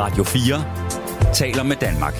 [0.00, 2.14] Radio 4 taler med Danmark.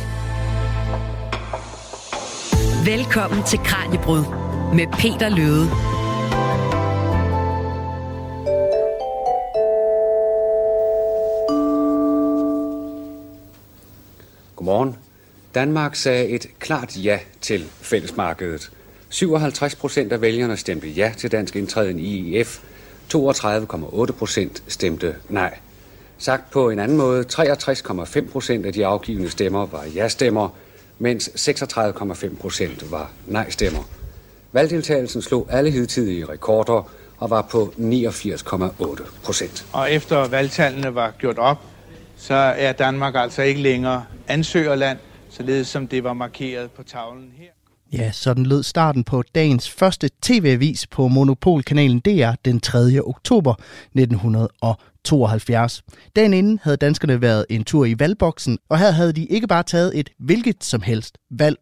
[2.85, 4.25] Velkommen til Kranjebrud
[4.75, 5.67] med Peter Løde.
[14.57, 14.97] Godmorgen.
[15.55, 18.71] Danmark sagde et klart ja til fællesmarkedet.
[19.09, 22.59] 57 procent af vælgerne stemte ja til dansk indtræden i EF.
[23.15, 25.59] 32,8 procent stemte nej.
[26.21, 30.49] Sagt på en anden måde, 63,5 procent af de afgivende stemmer var ja-stemmer,
[30.99, 33.81] mens 36,5 procent var nej-stemmer.
[34.53, 39.67] Valgdeltagelsen slog alle hidtidige rekorder og var på 89,8 procent.
[39.73, 41.59] Og efter valgtallene var gjort op,
[42.17, 44.99] så er Danmark altså ikke længere ansøgerland,
[45.31, 47.60] således som det var markeret på tavlen her.
[47.93, 52.79] Ja, sådan lød starten på dagens første tv-avis på Monopolkanalen DR den 3.
[53.05, 53.55] oktober
[53.95, 55.83] 1972.
[56.17, 59.63] Dagen inden havde danskerne været en tur i valgboksen, og her havde de ikke bare
[59.63, 61.57] taget et hvilket som helst valg.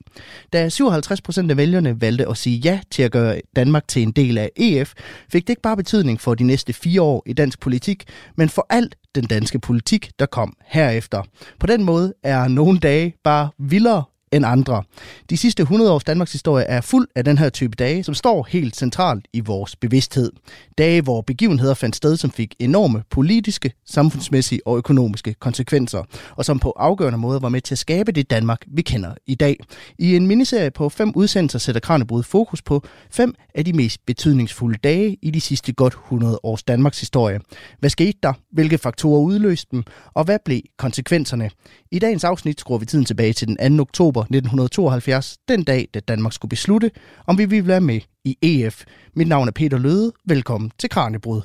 [0.53, 4.13] Da 57 procent af vælgerne valgte at sige ja til at gøre Danmark til en
[4.13, 4.93] del af EF,
[5.33, 8.05] fik det ikke bare betydning for de næste fire år i dansk politik,
[8.37, 11.23] men for alt den danske politik, der kom herefter.
[11.61, 14.83] På den måde er nogle dage bare vildere end andre.
[15.31, 18.47] De sidste 100 års Danmarks historie er fuld af den her type dage, som står
[18.51, 20.33] helt centralt i vores bevidsthed.
[20.79, 26.03] Dage, hvor begivenheder fandt sted, som fik enorme politiske, samfundsmæssige og økonomiske konsekvenser,
[26.37, 29.35] og som på afgørende måder var med til at skabe det Danmark, vi kender i
[29.35, 29.57] dag.
[29.99, 34.79] I en miniserie på fem udsendelser sætter Kranjebrud fokus på fem af de mest betydningsfulde
[34.85, 37.41] dage i de sidste godt 100 års Danmarks historie.
[37.79, 38.33] Hvad skete der?
[38.53, 39.85] Hvilke faktorer udløste dem?
[40.15, 41.51] Og hvad blev konsekvenserne?
[41.91, 43.83] I dagens afsnit skruer vi tiden tilbage til den 2.
[43.83, 46.91] oktober 1972, den dag, da Danmark skulle beslutte,
[47.27, 48.85] om vi ville være med i EF.
[49.15, 50.13] Mit navn er Peter Løde.
[50.25, 51.43] Velkommen til Kranjebrud.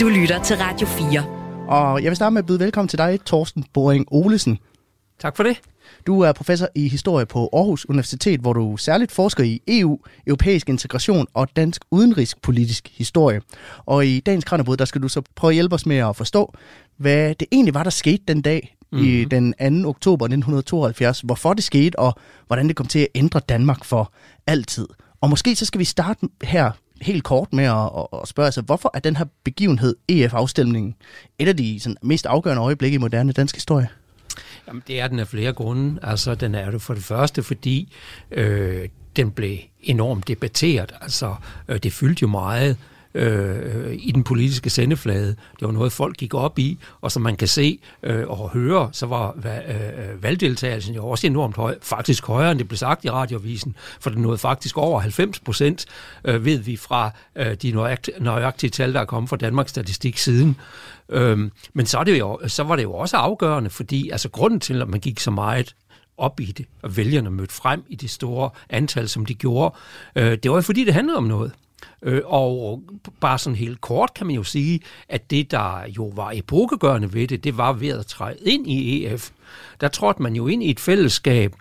[0.00, 1.24] Du lytter til Radio 4.
[1.68, 4.58] Og jeg vil starte med at byde velkommen til dig, Torsten Boring Olesen.
[5.18, 5.60] Tak for det.
[6.06, 10.68] Du er professor i historie på Aarhus Universitet, hvor du særligt forsker i EU, europæisk
[10.68, 13.40] integration og dansk udenrigspolitisk historie.
[13.86, 16.54] Og i dagens Kranjebrud, der skal du så prøve at hjælpe os med at forstå,
[16.96, 18.98] hvad det egentlig var, der skete den dag mm.
[18.98, 19.88] i den 2.
[19.88, 22.14] oktober 1972, hvorfor det skete, og
[22.46, 24.12] hvordan det kom til at ændre Danmark for
[24.46, 24.88] altid.
[25.20, 26.70] Og måske så skal vi starte her
[27.00, 30.94] helt kort med at, at spørge sig, hvorfor er den her begivenhed, EF-afstemningen,
[31.38, 33.88] et af de sådan, mest afgørende øjeblikke i moderne dansk historie?
[34.68, 36.00] Jamen, det er den af flere grunde.
[36.02, 37.92] Altså, den er det for det første, fordi
[38.30, 40.94] øh, den blev enormt debatteret.
[41.00, 41.34] Altså,
[41.68, 42.76] øh, det fyldte jo meget
[43.16, 45.28] øh, i den politiske sendeflade.
[45.28, 48.88] Det var noget, folk gik op i, og som man kan se øh, og høre,
[48.92, 53.04] så var øh, øh, valgdeltagelsen jo også enormt høj, faktisk højere end det blev sagt
[53.04, 55.86] i radiovisen, for den nåede faktisk over 90 procent,
[56.24, 60.18] øh, ved vi fra øh, de nøjagtige, nøjagtige tal, der er kommet fra Danmarks Statistik
[60.18, 60.56] siden.
[61.08, 64.60] Øhm, men så, er det jo, så var det jo også afgørende, fordi altså grunden
[64.60, 65.74] til, at man gik så meget
[66.18, 69.74] op i det, og vælgerne mødte frem i det store antal, som de gjorde,
[70.16, 71.52] øh, det var jo fordi, det handlede om noget.
[72.02, 72.82] Øh, og
[73.20, 77.28] bare sådan helt kort kan man jo sige, at det, der jo var epokegørende ved
[77.28, 79.30] det, det var ved at træde ind i EF.
[79.80, 81.54] Der trådte man jo ind i et fællesskab,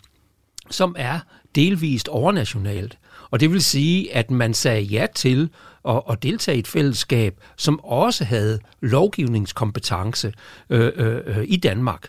[0.69, 1.19] som er
[1.55, 2.97] delvist overnationalt.
[3.31, 5.49] Og det vil sige, at man sagde ja til
[5.87, 10.33] at, at deltage i et fællesskab, som også havde lovgivningskompetence
[10.69, 12.07] øh, øh, øh, i Danmark.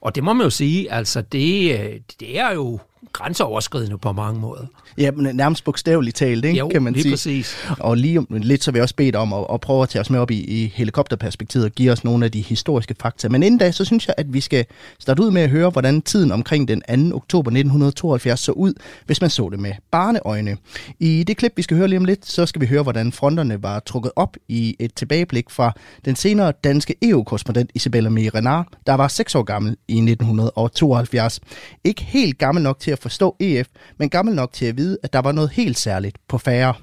[0.00, 2.80] Og det må man jo sige, altså det, øh, det er jo
[3.12, 4.62] grænseoverskridende på mange måder.
[4.98, 7.12] Ja, men nærmest bogstaveligt talt, ikke, jo, kan man lige sige.
[7.12, 7.56] præcis.
[7.80, 10.00] Og lige om lidt, så vil jeg også bede om at, at prøve at tage
[10.00, 13.28] os med op i, i helikopterperspektivet og give os nogle af de historiske fakta.
[13.28, 14.66] Men inden da, så synes jeg, at vi skal
[14.98, 17.16] starte ud med at høre, hvordan tiden omkring den 2.
[17.16, 18.74] oktober 1972 så ud,
[19.06, 20.56] hvis man så det med barneøjne.
[20.98, 23.62] I det klip, vi skal høre lige om lidt, så skal vi høre, hvordan fronterne
[23.62, 25.72] var trukket op i et tilbageblik fra
[26.04, 31.40] den senere danske EU-korrespondent Isabella Renard, der var 6 år gammel i 1972.
[31.84, 35.12] Ikke helt gammel nok til at forstå EF, men gammel nok til at vide, at
[35.12, 36.74] der var noget helt særligt på færre.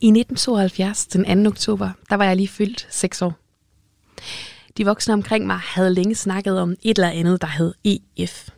[0.00, 1.48] I 1972, den 2.
[1.48, 3.34] oktober, der var jeg lige fyldt 6 år.
[4.76, 8.48] De voksne omkring mig havde længe snakket om et eller andet, der hed EF.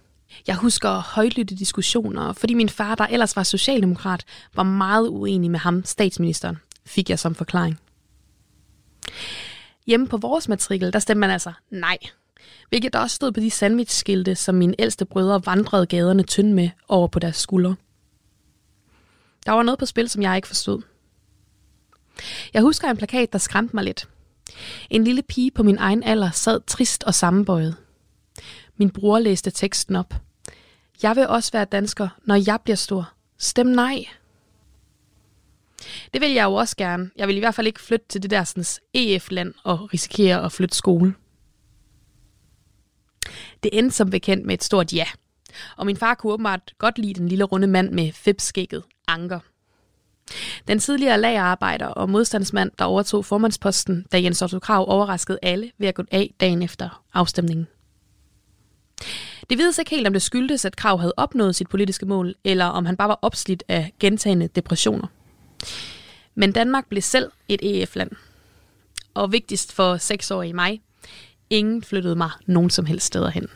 [0.47, 4.25] Jeg husker højlytte diskussioner, fordi min far, der ellers var socialdemokrat,
[4.55, 6.57] var meget uenig med ham, statsministeren,
[6.87, 7.81] fik jeg som forklaring.
[9.87, 11.99] Hjemme på vores matrikel, der stemte man altså nej.
[12.69, 17.09] Hvilket også stod på de sandwichskilte, som mine ældste brødre vandrede gaderne tynd med over
[17.09, 17.77] på deres skuldre.
[19.47, 20.83] Der var noget på spil, som jeg ikke forstod.
[22.55, 24.09] Jeg husker en plakat, der skræmte mig lidt.
[24.91, 27.77] En lille pige på min egen alder sad trist og sammenbøjet.
[28.77, 30.15] Min bror læste teksten op.
[31.03, 33.13] Jeg vil også være dansker, når jeg bliver stor.
[33.39, 34.05] Stem nej.
[36.13, 37.11] Det vil jeg jo også gerne.
[37.17, 38.65] Jeg vil i hvert fald ikke flytte til det der sådan,
[38.95, 41.15] EF-land og risikere at flytte skole.
[43.63, 45.07] Det endte som bekendt med et stort ja.
[45.77, 49.41] Og min far kunne åbenbart godt lide den lille runde mand med fipskægget Anker.
[50.69, 55.89] Den tidligere lagerarbejder og modstandsmand, der overtog formandsposten, da Jens Otto Krav overraskede alle ved
[55.89, 57.67] at gå af dagen efter afstemningen.
[59.51, 62.65] Det vides ikke helt, om det skyldtes, at Krav havde opnået sit politiske mål, eller
[62.65, 65.07] om han bare var opslidt af gentagende depressioner.
[66.35, 68.11] Men Danmark blev selv et EF-land.
[69.15, 70.81] Og vigtigst for seksårige mig,
[71.51, 73.47] ingen flyttede mig nogen som helst steder hen.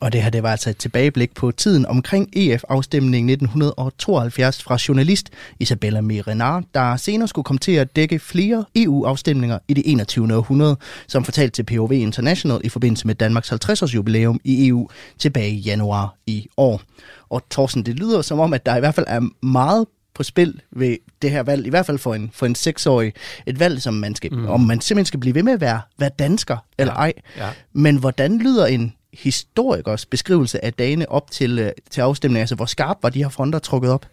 [0.00, 5.30] Og det her det var altså et tilbageblik på tiden omkring EF-afstemningen 1972 fra journalist
[5.60, 10.36] Isabella Merenard, der senere skulle komme til at dække flere EU-afstemninger i det 21.
[10.36, 10.76] århundrede,
[11.08, 14.88] som fortalt til POV International i forbindelse med Danmarks 50-års jubilæum i EU
[15.18, 16.82] tilbage i januar i år.
[17.28, 20.60] Og Thorsten, det lyder som om, at der i hvert fald er meget på spil
[20.70, 23.12] ved det her valg, i hvert fald for en, for en seksårig,
[23.46, 24.46] et valg, som man skal, mm.
[24.46, 26.98] om man simpelthen skal blive ved med at være, være dansker eller ja.
[26.98, 27.12] ej.
[27.36, 27.48] Ja.
[27.72, 32.40] Men hvordan lyder en historikers beskrivelse af dagene op til, øh, til afstemningen?
[32.40, 34.06] Altså, hvor skarpt var de her fronter trukket op?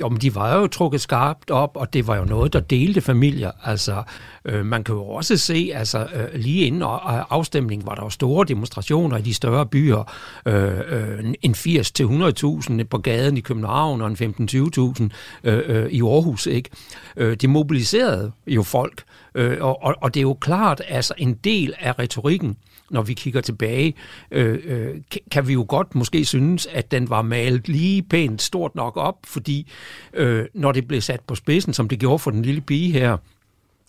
[0.00, 3.00] Jo, men de var jo trukket skarpt op, og det var jo noget, der delte
[3.00, 3.50] familier.
[3.64, 4.02] Altså,
[4.44, 6.82] øh, man kan jo også se, altså øh, lige inden
[7.30, 10.12] afstemningen var der jo store demonstrationer i de større byer.
[10.46, 15.08] Øh, øh, en 80 til 100.000 på gaden i København, og en 15-20.000
[15.44, 16.46] øh, øh, i Aarhus.
[16.46, 16.70] Ikke?
[17.16, 19.02] Øh, det mobiliserede jo folk,
[19.34, 22.56] øh, og, og, og det er jo klart, altså en del af retorikken
[22.90, 23.94] når vi kigger tilbage,
[24.30, 24.94] øh, øh,
[25.30, 29.16] kan vi jo godt måske synes, at den var malet lige pænt stort nok op,
[29.24, 29.70] fordi
[30.14, 33.16] øh, når det blev sat på spidsen, som det gjorde for den lille pige her,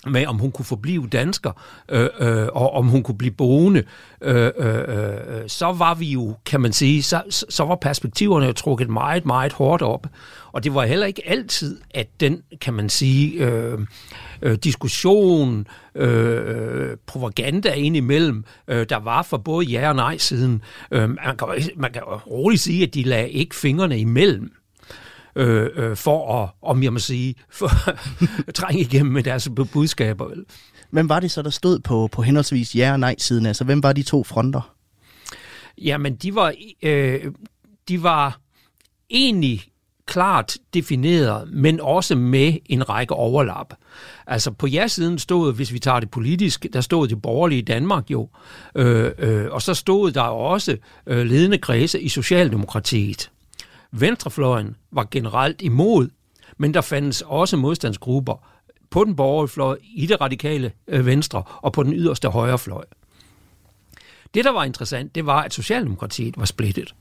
[0.07, 1.51] med om hun kunne forblive dansker,
[1.89, 3.83] øh, øh, og om hun kunne blive boende,
[4.21, 8.53] øh, øh, øh så var vi jo, kan man sige, så, så var perspektiverne jo
[8.53, 10.07] trukket meget, meget hårdt op.
[10.51, 13.79] Og det var heller ikke altid, at den, kan man sige, øh,
[14.41, 20.61] øh, diskussion, øh, øh propaganda indimellem, øh, der var for både ja og nej siden.
[20.91, 24.51] Øh, man, kan, man kan roligt sige, at de lagde ikke fingrene imellem
[25.39, 27.89] øh, øh, for at, om jeg må sige, for
[28.47, 30.29] at trænge igennem med deres budskaber.
[30.89, 33.45] Hvem var det så, der stod på, på henholdsvis ja og nej-siden?
[33.45, 34.75] Altså, hvem var de to fronter?
[35.77, 37.31] Jamen, de var, øh,
[37.87, 38.39] de var
[39.09, 39.63] egentlig
[40.05, 43.73] klart defineret, men også med en række overlap.
[44.27, 48.29] Altså på ja-siden stod, hvis vi tager det politisk, der stod det borgerlige Danmark jo,
[48.75, 50.77] øh, øh, og så stod der også
[51.07, 53.31] øh, ledende kredse i Socialdemokratiet.
[53.91, 56.09] Venstrefløjen var generelt imod,
[56.57, 58.45] men der fandtes også modstandsgrupper
[58.89, 62.85] på den borgerlige fløj, i det radikale øh, venstre og på den yderste højrefløj.
[64.33, 66.95] Det, der var interessant, det var, at Socialdemokratiet var splittet.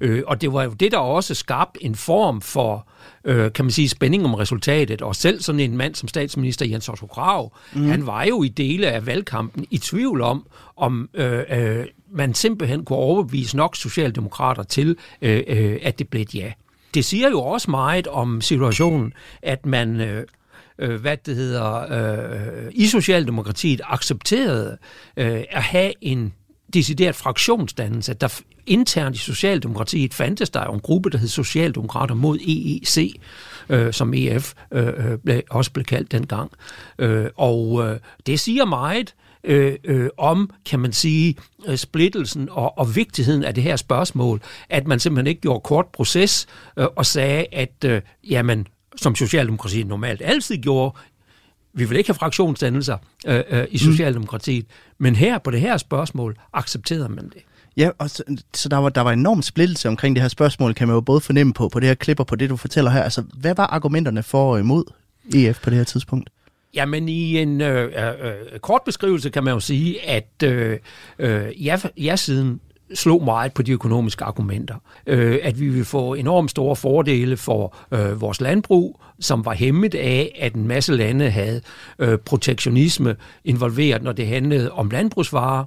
[0.00, 2.88] Øh, og det var jo det, der også skabte en form for,
[3.24, 5.02] øh, kan man sige, spænding om resultatet.
[5.02, 7.88] Og selv sådan en mand som statsminister Jens Otto Krav, mm.
[7.88, 10.46] han var jo i dele af valgkampen i tvivl om,
[10.76, 11.86] om øh, øh,
[12.16, 16.52] man simpelthen kunne overbevise nok socialdemokrater til, øh, øh, at det blev et ja.
[16.94, 20.00] Det siger jo også meget om situationen, at man...
[20.00, 20.26] Øh,
[20.78, 24.78] øh, hvad det hedder, øh, i Socialdemokratiet accepterede
[25.16, 26.32] øh, at have en
[26.74, 28.14] decideret fraktionsdannelse.
[28.14, 33.20] Der internt i Socialdemokratiet fandtes der jo en gruppe, der hed Socialdemokrater mod EEC,
[33.68, 36.50] øh, som EF øh, øh, ble, blev, også blev kaldt dengang.
[36.98, 41.36] Øh, og øh, det siger meget øh, øh, om, kan man sige,
[41.66, 45.86] øh, splittelsen og, og vigtigheden af det her spørgsmål, at man simpelthen ikke gjorde kort
[45.86, 50.96] proces øh, og sagde, at øh, jamen, som Socialdemokratiet normalt altid gjorde,
[51.74, 53.78] vi vil ikke have fraktionsdannelser øh, øh, i mm.
[53.78, 55.04] Socialdemokratiet, mm.
[55.04, 57.42] men her på det her spørgsmål accepterede man det.
[57.76, 58.22] Ja, og så,
[58.54, 61.20] så der var der var enorm splittelse omkring det her spørgsmål, kan man jo både
[61.20, 63.02] fornemme på, på det her klip og på det, du fortæller her.
[63.02, 64.84] Altså, hvad var argumenterne for og imod
[65.34, 66.30] EF på det her tidspunkt?
[66.74, 70.78] Jamen i en øh, øh, øh, kort beskrivelse kan man jo sige, at øh,
[71.18, 72.60] øh, jeg, siden
[72.94, 74.74] slog meget på de økonomiske argumenter.
[75.06, 79.94] Øh, at vi ville få enormt store fordele for øh, vores landbrug, som var hæmmet
[79.94, 81.60] af, at en masse lande havde
[81.98, 85.64] øh, protektionisme involveret, når det handlede om landbrugsvarer.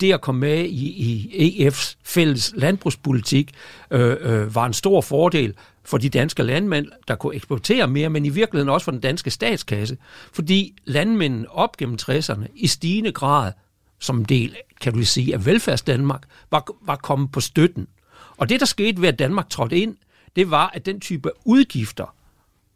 [0.00, 0.86] Det at komme med i,
[1.32, 3.50] i EF's fælles landbrugspolitik
[3.90, 5.54] øh, øh, var en stor fordel
[5.90, 9.30] for de danske landmænd, der kunne eksportere mere, men i virkeligheden også for den danske
[9.30, 9.96] statskasse,
[10.32, 13.52] fordi landmændene op gennem 60'erne i stigende grad
[14.00, 17.86] som en del, kan du sige, af velfærdsdanmark, var, var kommet på støtten.
[18.36, 19.96] Og det, der skete ved, at Danmark trådte ind,
[20.36, 22.14] det var, at den type udgifter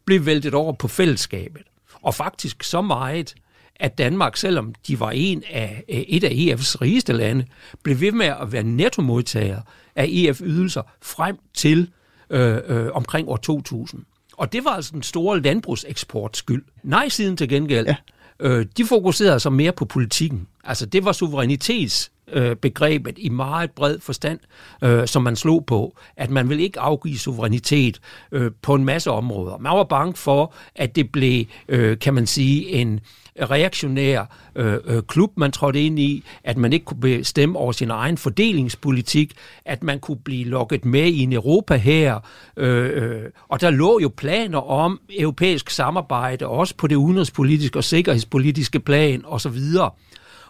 [0.05, 1.63] blev væltet over på fællesskabet.
[2.01, 3.35] Og faktisk så meget,
[3.75, 7.45] at Danmark, selvom de var en af, øh, et af EF's rigeste lande,
[7.83, 9.61] blev ved med at være nettomodtager
[9.95, 11.91] af EF-ydelser frem til
[12.29, 14.05] øh, øh, omkring år 2000.
[14.37, 16.63] Og det var altså den store landbrugseksports skyld.
[16.83, 17.95] Nej-siden til gengæld, ja.
[18.39, 20.47] øh, de fokuserede så mere på politikken.
[20.63, 24.39] Altså det var suverænitets øh, begrebet i meget bred forstand,
[24.81, 27.99] øh, som man slog på, at man vil ikke afgive suverænitet
[28.31, 29.57] øh, på en masse områder.
[29.57, 32.99] Man var bange for, at det blev, øh, kan man sige, en
[33.41, 37.91] reaktionær øh, øh, klub, man trådte ind i, at man ikke kunne bestemme over sin
[37.91, 39.33] egen fordelingspolitik,
[39.65, 42.19] at man kunne blive lukket med i en Europa her,
[42.57, 47.83] øh, øh, og der lå jo planer om europæisk samarbejde, også på det udenrigspolitiske og
[47.83, 49.57] sikkerhedspolitiske plan osv.,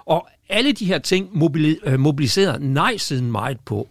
[0.06, 1.30] og alle de her ting
[1.86, 3.88] øh, mobiliserede nej-siden meget på.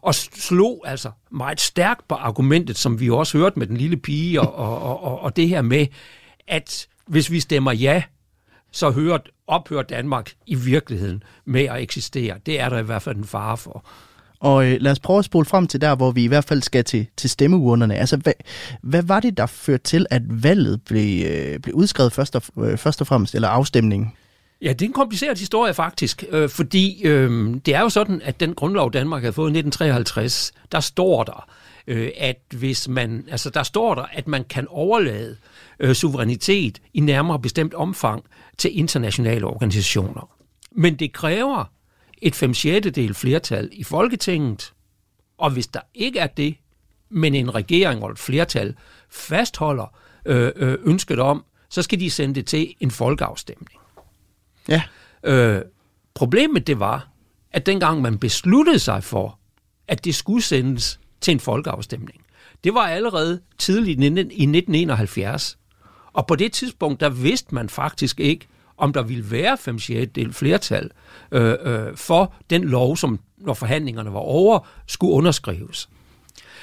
[0.00, 4.40] Og slog altså meget stærkt på argumentet, som vi også hørte med den lille pige,
[4.40, 5.86] og, og, og, og det her med,
[6.48, 8.02] at hvis vi stemmer ja,
[8.72, 12.38] så hører, ophører Danmark i virkeligheden med at eksistere.
[12.46, 13.84] Det er der i hvert fald en fare for.
[14.40, 16.62] Og øh, lad os prøve at spole frem til der, hvor vi i hvert fald
[16.62, 17.94] skal til, til stemmeurnerne.
[17.96, 18.32] Altså, hvad,
[18.82, 22.78] hvad var det, der førte til, at valget blev, øh, blev udskrevet først og, øh,
[22.78, 24.12] først og fremmest, eller afstemningen?
[24.62, 28.40] Ja, det er en kompliceret historie faktisk, øh, fordi øh, det er jo sådan, at
[28.40, 31.48] den grundlov, Danmark havde fået i 1953, der står der,
[31.86, 35.36] øh, at hvis man, altså der står der, at man kan overlade
[35.80, 38.24] øh, suverænitet i nærmere bestemt omfang
[38.58, 40.28] til internationale organisationer.
[40.72, 41.64] Men det kræver
[42.22, 42.52] et 5
[42.94, 44.72] del flertal i Folketinget,
[45.38, 46.56] og hvis der ikke er det,
[47.10, 48.74] men en regering og et flertal
[49.10, 53.81] fastholder øh, øh, ønsket om, så skal de sende det til en folkeafstemning.
[54.68, 54.82] Ja.
[55.24, 55.62] Øh,
[56.14, 57.08] problemet det var,
[57.50, 59.38] at dengang man besluttede sig for,
[59.88, 62.24] at det skulle sendes til en folkeafstemning,
[62.64, 65.58] det var allerede tidligt i 1971.
[66.12, 69.78] Og på det tidspunkt, der vidste man faktisk ikke, om der ville være 5
[70.14, 70.90] del flertal
[71.32, 75.88] øh, øh, for den lov, som når forhandlingerne var over, skulle underskrives.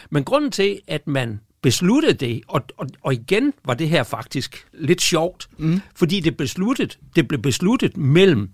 [0.10, 4.68] Men grunden til, at man besluttede det, og, og, og igen var det her faktisk
[4.74, 5.82] lidt sjovt, mm.
[5.96, 8.50] fordi det, besluttet, det blev besluttet mellem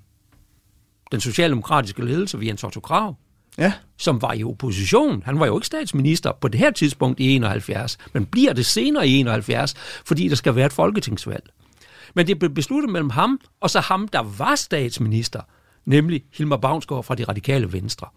[1.12, 3.16] den socialdemokratiske ledelse ved Jens Otto Krav,
[3.58, 3.74] ja.
[3.98, 5.24] som var i opposition.
[5.26, 9.08] Han var jo ikke statsminister på det her tidspunkt i 71, men bliver det senere
[9.08, 9.74] i 71,
[10.06, 11.50] fordi der skal være et folketingsvalg.
[12.14, 15.42] Men det blev besluttet mellem ham og så ham, der var statsminister,
[15.86, 18.08] nemlig Hilmar Bavnsgaard fra de radikale venstre.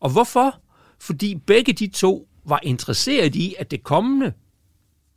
[0.00, 0.54] Og hvorfor?
[1.00, 4.32] Fordi begge de to var interesseret i, at det kommende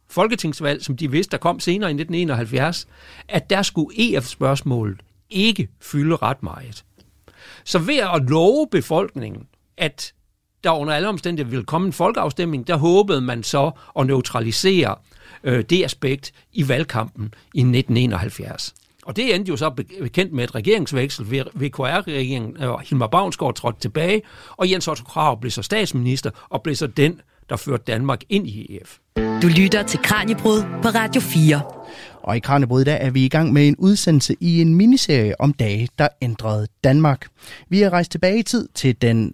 [0.10, 2.88] folketingsvalg, som de vidste, der kom senere i 1971,
[3.27, 6.86] at der skulle EF-spørgsmålet ikke fylde ret meget.
[7.63, 10.13] Så ved at love befolkningen, at
[10.63, 14.96] der under alle omstændigheder ville komme en folkeafstemning, der håbede man så at neutralisere
[15.44, 18.74] øh, det aspekt i valgkampen i 1971.
[19.06, 19.70] Og det endte jo så
[20.02, 21.26] bekendt med et regeringsveksel.
[21.54, 24.22] VKR-regeringen og øh, Hilmar Bavnsgaard trådte tilbage,
[24.58, 28.48] og Jens Otto Krav blev så statsminister og blev så den, der førte Danmark ind
[28.48, 28.98] i EF.
[29.42, 31.62] Du lytter til Kranjebrud på Radio 4.
[32.25, 35.53] Og i Kranjebrud der er vi i gang med en udsendelse i en miniserie om
[35.53, 37.27] dage, der ændrede Danmark.
[37.70, 39.34] Vi er rejst tilbage i tid til den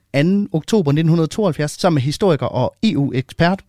[0.50, 0.58] 2.
[0.58, 3.62] oktober 1972 sammen med historiker og EU-ekspert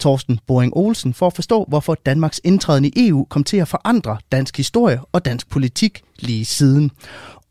[0.00, 4.16] Torsten Boring Olsen for at forstå, hvorfor Danmarks indtræden i EU kom til at forandre
[4.32, 6.90] dansk historie og dansk politik lige siden.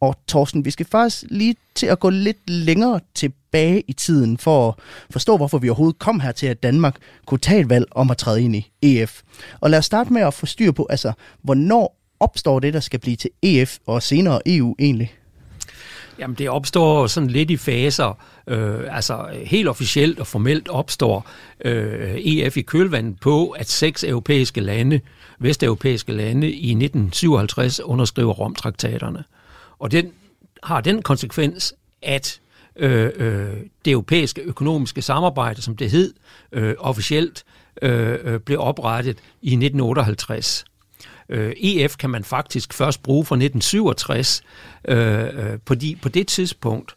[0.03, 4.67] Og Thorsten, vi skal faktisk lige til at gå lidt længere tilbage i tiden for
[4.67, 4.73] at
[5.09, 6.95] forstå, hvorfor vi overhovedet kom her til, at Danmark
[7.25, 9.21] kunne tage et valg om at træde ind i EF.
[9.59, 12.99] Og lad os starte med at få styr på, altså, hvornår opstår det, der skal
[12.99, 15.13] blive til EF og senere EU egentlig?
[16.19, 18.17] Jamen det opstår sådan lidt i faser.
[18.47, 21.29] Øh, altså helt officielt og formelt opstår
[21.65, 24.99] øh, EF i kølvandet på, at seks europæiske lande,
[25.39, 29.23] vesteuropæiske lande, i 1957 underskriver Romtraktaterne.
[29.83, 30.11] Og den
[30.63, 32.39] har den konsekvens, at
[32.75, 36.13] øh, øh, det europæiske økonomiske samarbejde, som det hed
[36.51, 37.43] øh, officielt,
[37.81, 40.65] øh, øh blev oprettet i 1958.
[41.29, 44.43] Øh, EF kan man faktisk først bruge fra 1967,
[44.87, 46.95] øh, øh, fordi på det tidspunkt,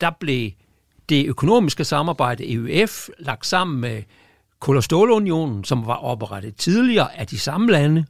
[0.00, 0.50] der blev
[1.08, 4.02] det økonomiske samarbejde EUF lagt sammen med
[4.60, 8.04] Kul- og Stålunionen, som var oprettet tidligere af de samme lande,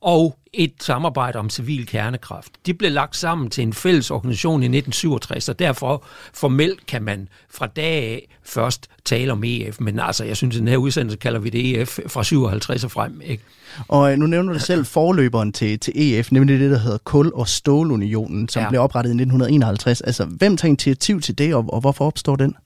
[0.00, 2.52] og et samarbejde om civil kernekraft.
[2.66, 6.04] De blev lagt sammen til en fælles organisation i 1967, og derfor
[6.34, 9.80] formelt kan man fra dag af først tale om EF.
[9.80, 12.90] Men altså, jeg synes, at den her udsendelse kalder vi det EF fra 57 og
[12.90, 13.20] frem.
[13.24, 13.42] Ikke?
[13.88, 17.32] Og øh, nu nævner du selv forløberen til, til EF, nemlig det, der hedder Kul-
[17.34, 18.68] og Stålunionen, som ja.
[18.68, 20.00] blev oprettet i 1951.
[20.00, 22.56] Altså, hvem tager initiativ til det, og, og hvorfor opstår den?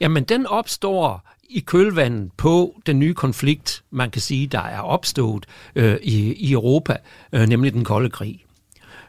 [0.00, 5.46] Jamen, den opstår i kølvandet på den nye konflikt, man kan sige, der er opstået
[5.74, 6.96] øh, i, i Europa,
[7.32, 8.44] øh, nemlig den kolde krig.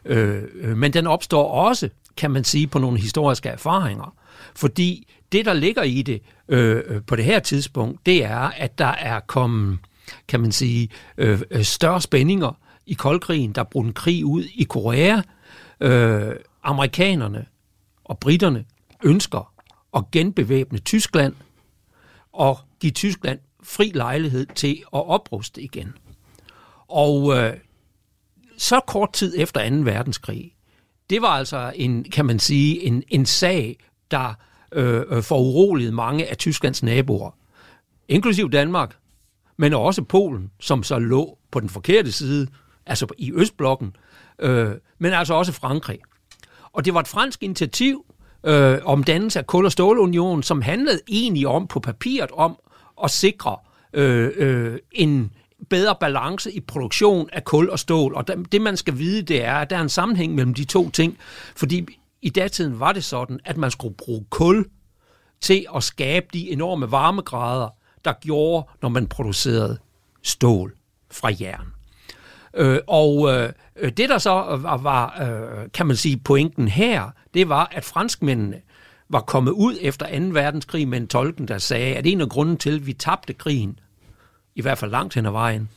[0.04, 4.14] Øh, øh, men den opstår også, kan man sige, på nogle historiske erfaringer.
[4.54, 8.86] Fordi det, der ligger i det øh, på det her tidspunkt, det er, at der
[8.86, 9.78] er kommet,
[10.28, 13.52] kan man sige, øh, øh større spændinger i koldkrigen.
[13.52, 15.20] Der brød en krig ud i Korea.
[15.80, 16.32] Øh,
[16.62, 17.46] amerikanerne
[18.04, 18.64] og britterne
[19.04, 19.52] ønsker
[19.96, 21.34] at genbevæbne Tyskland
[22.34, 25.94] og give Tyskland fri lejlighed til at opruste igen.
[26.88, 27.52] Og øh,
[28.58, 29.76] så kort tid efter 2.
[29.76, 30.54] verdenskrig,
[31.10, 33.76] det var altså en, kan man sige, en, en sag,
[34.10, 34.34] der
[34.72, 37.30] øh, øh foruroligede mange af Tysklands naboer,
[38.08, 38.96] inklusiv Danmark,
[39.56, 42.48] men også Polen, som så lå på den forkerte side,
[42.86, 43.96] altså i Østblokken,
[44.38, 45.98] øh, men altså også Frankrig.
[46.72, 48.04] Og det var et fransk initiativ
[48.44, 52.56] øh, om dannelse af kul- og stålunion, som handlede egentlig om på papiret om
[53.04, 53.56] at sikre
[53.92, 55.32] øh, øh, en
[55.70, 58.14] bedre balance i produktion af kul og stål.
[58.14, 60.90] Og det, man skal vide, det er, at der er en sammenhæng mellem de to
[60.90, 61.18] ting.
[61.56, 61.86] Fordi
[62.22, 64.66] i datiden var det sådan, at man skulle bruge kul
[65.40, 67.68] til at skabe de enorme varmegrader,
[68.04, 69.78] der gjorde, når man producerede
[70.22, 70.74] stål
[71.10, 71.73] fra jern.
[72.56, 73.52] Øh, og øh,
[73.96, 74.30] det, der så
[74.60, 78.60] var, var øh, kan man sige, pointen her, det var, at franskmændene
[79.08, 80.24] var kommet ud efter 2.
[80.32, 83.78] verdenskrig med en tolken, der sagde, at en af grunden til, at vi tabte krigen,
[84.54, 85.68] i hvert fald langt hen ad vejen,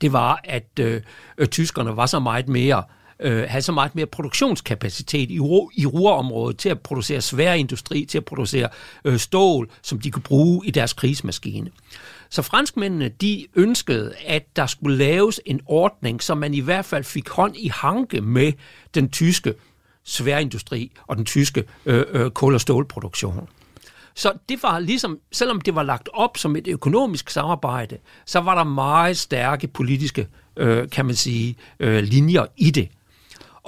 [0.00, 1.02] det var, at øh,
[1.46, 2.82] tyskerne var så meget mere
[3.20, 8.04] øh, havde så meget mere produktionskapacitet i, ru- i ruerområdet til at producere svær industri,
[8.04, 8.68] til at producere
[9.04, 11.70] øh, stål, som de kunne bruge i deres krigsmaskine.
[12.30, 17.04] Så franskmændene, de ønskede, at der skulle laves en ordning, så man i hvert fald
[17.04, 18.52] fik hånd i hanke med
[18.94, 19.54] den tyske
[20.04, 23.48] sværindustri og den tyske øh, øh, kul- og stålproduktion.
[24.14, 28.54] Så det var ligesom, selvom det var lagt op som et økonomisk samarbejde, så var
[28.54, 32.88] der meget stærke politiske, øh, kan man sige, øh, linjer i det.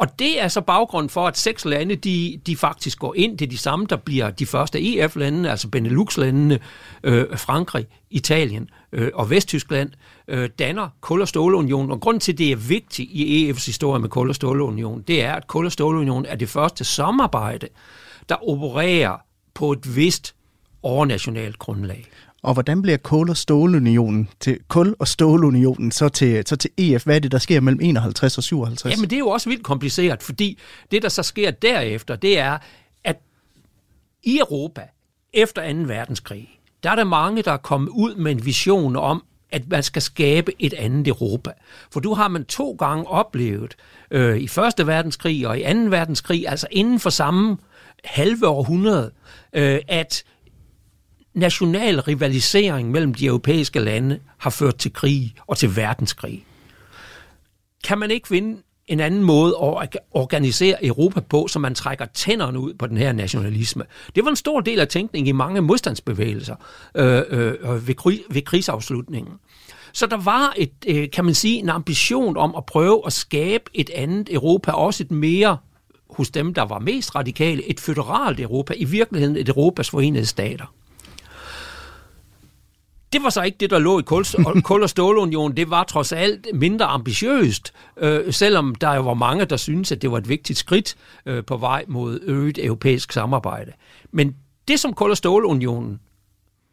[0.00, 3.38] Og det er så baggrund for, at seks lande, de, de faktisk går ind.
[3.38, 6.58] Det er de samme, der bliver de første EF-lande, altså Benelux-landene,
[7.02, 9.90] øh, Frankrig, Italien øh, og Vesttyskland,
[10.28, 11.90] øh, danner Kul- og Stålunionen.
[11.90, 15.22] Og grund til, at det er vigtigt i EF's historie med Kul- og Stålunionen, det
[15.22, 17.68] er, at Kul- og Stålunionen er det første samarbejde,
[18.28, 19.16] der opererer
[19.54, 20.34] på et vist
[20.82, 22.08] overnationalt grundlag.
[22.42, 27.04] Og hvordan bliver kul- og stålunionen til kul- og stålunionen så til, så til EF?
[27.04, 28.94] Hvad er det, der sker mellem 51 og 57?
[28.94, 30.58] Jamen, det er jo også vildt kompliceret, fordi
[30.90, 32.58] det, der så sker derefter, det er,
[33.04, 33.16] at
[34.22, 34.82] i Europa,
[35.32, 35.78] efter 2.
[35.78, 39.22] verdenskrig, der er der mange, der er kommet ud med en vision om,
[39.52, 41.50] at man skal skabe et andet Europa.
[41.90, 43.76] For du har man to gange oplevet
[44.10, 47.56] øh, i Første verdenskrig og i Anden verdenskrig, altså inden for samme
[48.04, 49.10] halve århundrede,
[49.52, 50.24] øh, at
[51.34, 56.46] national rivalisering mellem de europæiske lande har ført til krig og til verdenskrig.
[57.84, 62.58] Kan man ikke vinde en anden måde at organisere Europa på, så man trækker tænderne
[62.58, 63.84] ud på den her nationalisme.
[64.14, 66.54] Det var en stor del af tænkningen i mange modstandsbevægelser
[66.94, 69.34] øh, øh, ved, krig, ved krigsafslutningen.
[69.92, 73.64] Så der var et, øh, kan man sige, en ambition om at prøve at skabe
[73.74, 75.58] et andet Europa, også et mere
[76.10, 80.74] hos dem, der var mest radikale, et føderalt Europa, i virkeligheden et Europas forenede stater.
[83.12, 84.24] Det var så ikke det, der lå i kul,
[84.62, 85.56] kul- og stålunionen.
[85.56, 90.02] Det var trods alt mindre ambitiøst, øh, selvom der jo var mange, der syntes, at
[90.02, 90.96] det var et vigtigt skridt
[91.26, 93.72] øh, på vej mod øget europæisk samarbejde.
[94.10, 94.36] Men
[94.68, 96.00] det, som kul- og stålunionen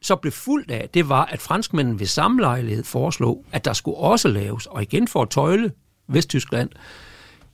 [0.01, 3.97] så blev fuldt af, det var, at franskmændene ved samme lejlighed foreslog, at der skulle
[3.97, 5.71] også laves, og igen for at tøjle
[6.07, 6.69] Vesttyskland,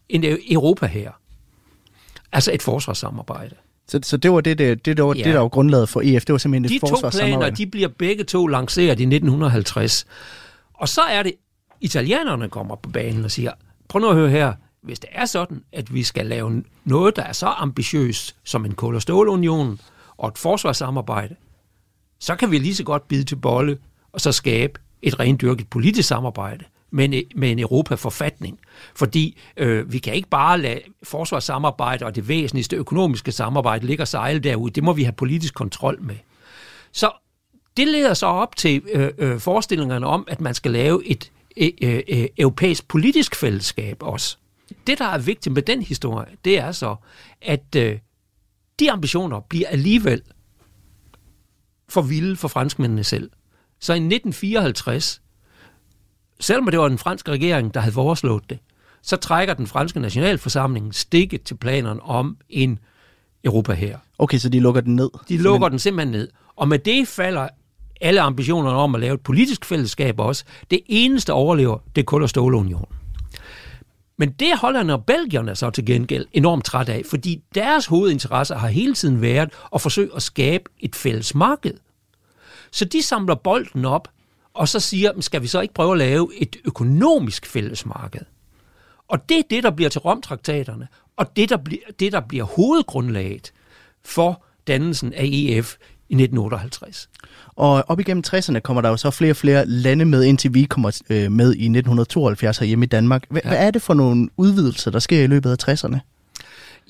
[0.10, 1.12] en Europa her.
[2.32, 3.56] Altså et forsvarssamarbejde.
[3.88, 5.24] Så, så det var det, det, det, var, ja.
[5.24, 6.26] det, der var grundlaget for EF.
[6.26, 10.06] Det var simpelthen de et to planer, de bliver begge to lanceret i 1950.
[10.74, 11.34] Og så er det,
[11.82, 13.52] italienerne kommer på banen og siger,
[13.88, 17.24] prøv nu at høre her, hvis det er sådan, at vi skal lave noget, der
[17.24, 19.80] er så ambitiøst som en kul- og stålunion
[20.18, 21.36] og et forsvarssamarbejde,
[22.20, 23.78] så kan vi lige så godt bide til bolle
[24.12, 28.60] og så skabe et rendyrket politisk samarbejde med en, med en Europa-forfatning.
[28.96, 34.08] Fordi øh, vi kan ikke bare lade forsvarssamarbejde og det væsentligste økonomiske samarbejde ligge og
[34.08, 34.74] sejle derude.
[34.74, 36.16] Det må vi have politisk kontrol med.
[36.92, 37.12] Så
[37.78, 41.70] det leder så op til øh, øh, forestillingerne om, at man skal lave et øh,
[41.82, 44.38] øh, øh, europæisk politisk fællesskab også.
[44.88, 46.96] Det, der er vigtigt med den historie, det er så,
[47.42, 48.00] at øh,
[48.80, 50.22] de ambitioner bliver alligevel
[51.90, 53.32] for vilde for franskmændene selv.
[53.80, 55.22] Så i 1954,
[56.40, 58.60] selvom det var den franske regering, der havde foreslået det,
[59.02, 62.80] så trækker den franske nationalforsamling stikket til planerne om en
[63.44, 63.98] Europa her.
[64.18, 65.10] Okay, så de lukker den ned?
[65.30, 66.30] De lukker den simpelthen ned.
[66.56, 67.48] Og med det falder
[68.02, 70.44] alle ambitionerne om at lave et politisk fællesskab også.
[70.72, 72.86] Det eneste overlever, det er kul- og stålunion.
[74.18, 78.68] Men det Holland og Belgierne så til gengæld enormt træt af, fordi deres hovedinteresse har
[78.68, 81.74] hele tiden været at forsøge at skabe et fælles marked.
[82.72, 84.08] Så de samler bolden op
[84.54, 88.22] og så siger, skal vi så ikke prøve at lave et økonomisk fællesmarked?
[89.08, 90.88] Og det er det, der bliver til Romtraktaterne.
[91.18, 93.52] og det der, bliver, det, der bliver hovedgrundlaget
[94.06, 95.76] for dannelsen af EF
[96.10, 97.10] i 1958.
[97.56, 100.64] Og op igennem 60'erne kommer der jo så flere og flere lande med, indtil vi
[100.64, 103.24] kommer øh, med i 1972 hjemme i Danmark.
[103.32, 103.40] H- ja.
[103.44, 106.13] Hvad er det for nogle udvidelser, der sker i løbet af 60'erne?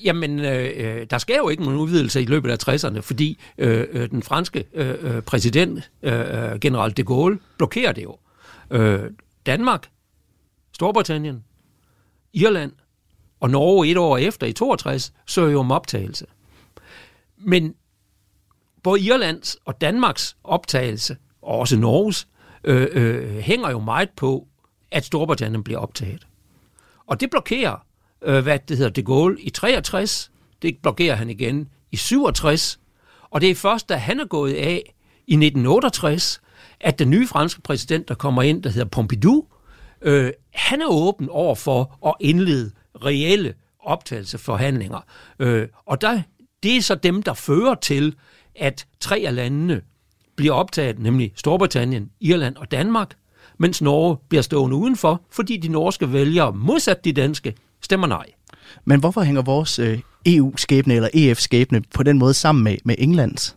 [0.02, 3.86] Jamen, øh, øh, der sker jo ikke nogen udvidelse i løbet af 60'erne, fordi øh,
[3.90, 8.18] øh, den franske øh, øh præsident, øh, general de Gaulle, blokerer det jo.
[8.70, 9.10] Øh,
[9.46, 9.88] Danmark,
[10.72, 11.44] Storbritannien,
[12.32, 12.72] Irland
[13.40, 16.26] og Norge et år efter i 62 søger jo om optagelse.
[17.36, 17.74] Men
[18.82, 22.28] både Irlands og Danmarks optagelse, og også Norges,
[22.64, 24.48] øh, øh, hænger jo meget på,
[24.90, 26.26] at Storbritannien bliver optaget.
[27.06, 27.86] Og det blokerer,
[28.24, 30.30] øh, hvad det hedder, de Gaulle i 63,
[30.62, 32.80] det blokerer han igen i 67,
[33.30, 34.94] og det er først, da han er gået af
[35.26, 36.40] i 1968,
[36.80, 39.46] at den nye franske præsident, der kommer ind, der hedder Pompidou,
[40.02, 42.70] øh, han er åben over for at indlede
[43.04, 45.00] reelle optagelseforhandlinger.
[45.38, 46.22] Øh, og der,
[46.62, 48.14] det er så dem, der fører til,
[48.54, 49.82] at tre af landene
[50.36, 53.14] bliver optaget, nemlig Storbritannien, Irland og Danmark,
[53.58, 57.54] mens Norge bliver stående udenfor, fordi de norske vælgere, modsat de danske,
[57.84, 58.26] stemmer nej.
[58.84, 63.56] Men hvorfor hænger vores øh, EU-skæbne eller EF-skæbne på den måde sammen med, med Englands?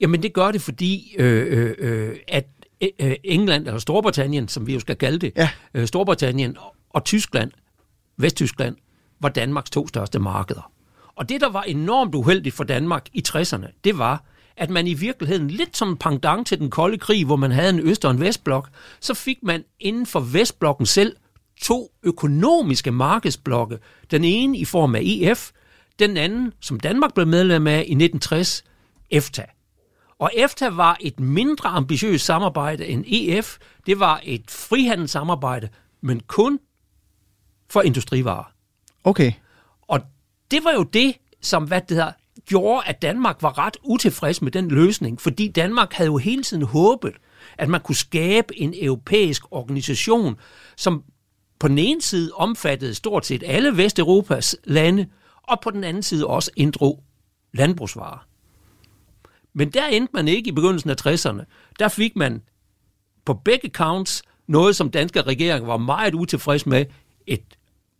[0.00, 2.46] Jamen det gør det, fordi øh, øh, øh at
[3.00, 5.48] øh, England, eller Storbritannien, som vi jo skal kalde det, ja.
[5.74, 6.56] øh, Storbritannien
[6.90, 7.50] og Tyskland,
[8.16, 8.76] Vesttyskland,
[9.20, 10.70] var Danmarks to største markeder.
[11.16, 14.24] Og det, der var enormt uheldigt for Danmark i 60'erne, det var,
[14.56, 17.70] at man i virkeligheden, lidt som en pendant til den kolde krig, hvor man havde
[17.70, 18.68] en øst- og en vestblok,
[19.00, 21.16] så fik man inden for vestblokken selv
[21.62, 23.78] to økonomiske markedsblokke.
[24.10, 25.50] Den ene i form af EF,
[25.98, 28.64] den anden, som Danmark blev medlem af i 1960,
[29.10, 29.44] EFTA.
[30.18, 33.58] Og EFTA var et mindre ambitiøst samarbejde end EF.
[33.86, 35.68] Det var et frihandelssamarbejde,
[36.00, 36.58] men kun
[37.70, 38.52] for industrivarer.
[39.04, 39.32] Okay.
[39.82, 40.00] Og
[40.50, 42.12] det var jo det, som hvad det hedder,
[42.46, 46.62] gjorde, at Danmark var ret utilfreds med den løsning, fordi Danmark havde jo hele tiden
[46.62, 47.14] håbet,
[47.58, 50.36] at man kunne skabe en europæisk organisation,
[50.76, 51.02] som
[51.58, 55.06] på den ene side omfattede stort set alle Vesteuropas lande,
[55.42, 57.04] og på den anden side også inddrog
[57.52, 58.26] landbrugsvarer.
[59.52, 61.44] Men der endte man ikke i begyndelsen af 60'erne.
[61.78, 62.42] Der fik man
[63.24, 66.86] på begge counts noget, som danske regering var meget utilfreds med.
[67.26, 67.44] Et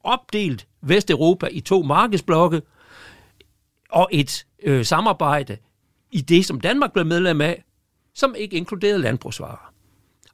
[0.05, 2.63] opdelt Vesteuropa i to markedsblokke,
[3.91, 5.57] og et øh, samarbejde
[6.11, 7.65] i det, som Danmark blev medlem af,
[8.15, 9.73] som ikke inkluderede landbrugsvarer.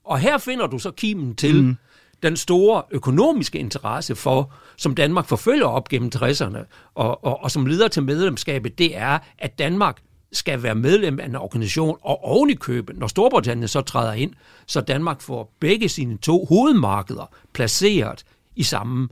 [0.04, 1.76] Og her finder du så kimen til mm
[2.22, 6.58] den store økonomiske interesse for, som Danmark forfølger op gennem 60'erne,
[6.94, 10.02] og, og, og som leder til medlemskabet, det er, at Danmark
[10.32, 14.32] skal være medlem af en organisation, og oven i købet, når Storbritannien så træder ind,
[14.66, 18.24] så Danmark får begge sine to hovedmarkeder placeret
[18.56, 19.08] i samme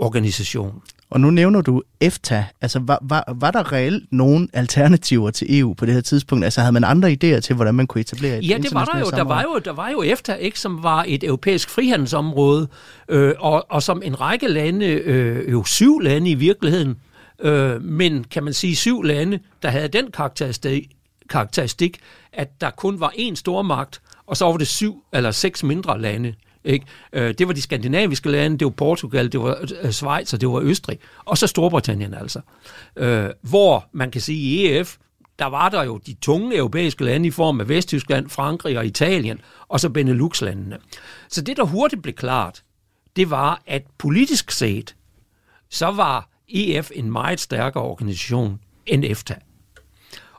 [0.00, 0.82] organisation.
[1.10, 2.44] Og nu nævner du EFTA.
[2.60, 6.44] Altså, var, var, var der reelt nogle alternativer til EU på det her tidspunkt?
[6.44, 8.98] Altså, havde man andre idéer til, hvordan man kunne etablere et Ja, det var der
[8.98, 9.10] jo.
[9.10, 12.68] Der var jo, der var jo EFTA, ikke, som var et europæisk frihandelsområde,
[13.08, 16.96] øh, og, og som en række lande, øh, jo syv lande i virkeligheden,
[17.40, 20.90] øh, men kan man sige syv lande, der havde den karakteristik,
[21.30, 22.00] karakteristik
[22.32, 26.34] at der kun var én stormagt, og så var det syv eller seks mindre lande.
[26.64, 26.86] Ikke?
[27.12, 30.48] Øh, det var de skandinaviske lande, det var Portugal, det var øh, Schweiz og det
[30.48, 32.40] var Østrig, og så Storbritannien altså.
[32.96, 34.96] Øh, hvor man kan sige i EF,
[35.38, 39.40] der var der jo de tunge europæiske lande i form af Vesttyskland, Frankrig og Italien,
[39.68, 40.78] og så Benelux-landene.
[41.28, 42.62] Så det, der hurtigt blev klart,
[43.16, 44.96] det var, at politisk set,
[45.70, 49.34] så var EF en meget stærkere organisation end EFTA.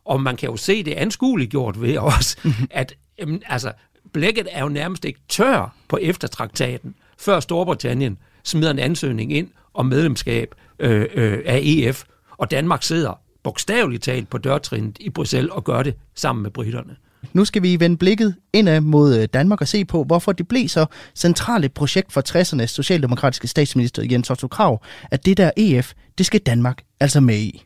[0.05, 2.37] Og man kan jo se det anskueligt gjort ved os,
[2.69, 3.71] at jamen, altså,
[4.13, 9.85] blækket er jo nærmest ikke tør på eftertraktaten, før Storbritannien smider en ansøgning ind om
[9.85, 12.03] medlemskab øh, øh, af EF,
[12.37, 16.95] og Danmark sidder bogstaveligt talt på dørtrinnet i Bruxelles og gør det sammen med britterne.
[17.33, 20.67] Nu skal vi vende blikket indad mod øh, Danmark og se på, hvorfor det blev
[20.67, 25.93] så centralt et projekt for 60'ernes socialdemokratiske statsminister Jens Otto Krav, at det der EF,
[26.17, 27.63] det skal Danmark altså med i.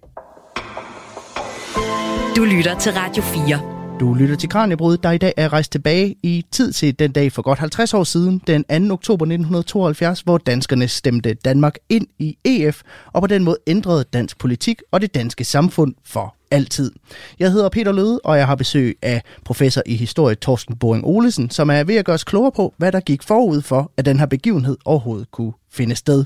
[2.36, 3.74] Du lytter til Radio 4.
[3.99, 7.31] Du lytter til Kranjebrud, der i dag er rejst tilbage i tid til den dag
[7.31, 8.93] for godt 50 år siden, den 2.
[8.93, 12.81] oktober 1972, hvor danskerne stemte Danmark ind i EF,
[13.13, 16.91] og på den måde ændrede dansk politik og det danske samfund for altid.
[17.39, 21.49] Jeg hedder Peter Løde, og jeg har besøg af professor i historie Torsten Boring Olesen,
[21.49, 24.19] som er ved at gøre os klogere på, hvad der gik forud for, at den
[24.19, 26.25] her begivenhed overhovedet kunne finde sted.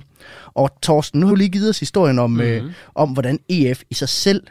[0.53, 2.45] Og Torsten, nu har du lige givet os historien om, mm-hmm.
[2.47, 4.43] øh, om hvordan EF i sig selv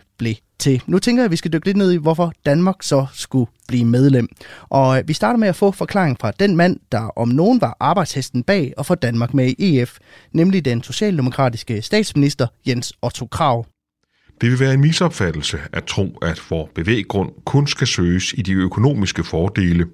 [0.58, 0.82] til.
[0.86, 3.84] Nu tænker jeg, at vi skal dykke lidt ned i, hvorfor Danmark så skulle blive
[3.84, 4.28] medlem.
[4.68, 7.76] Og øh, vi starter med at få forklaring fra den mand, der om nogen var
[7.80, 9.98] arbejdshesten bag og få Danmark med i EF,
[10.32, 13.66] nemlig den socialdemokratiske statsminister Jens Otto Krav.
[14.40, 18.52] Det vil være en misopfattelse at tro, at vor bevæggrund kun skal søges i de
[18.52, 19.86] økonomiske fordele,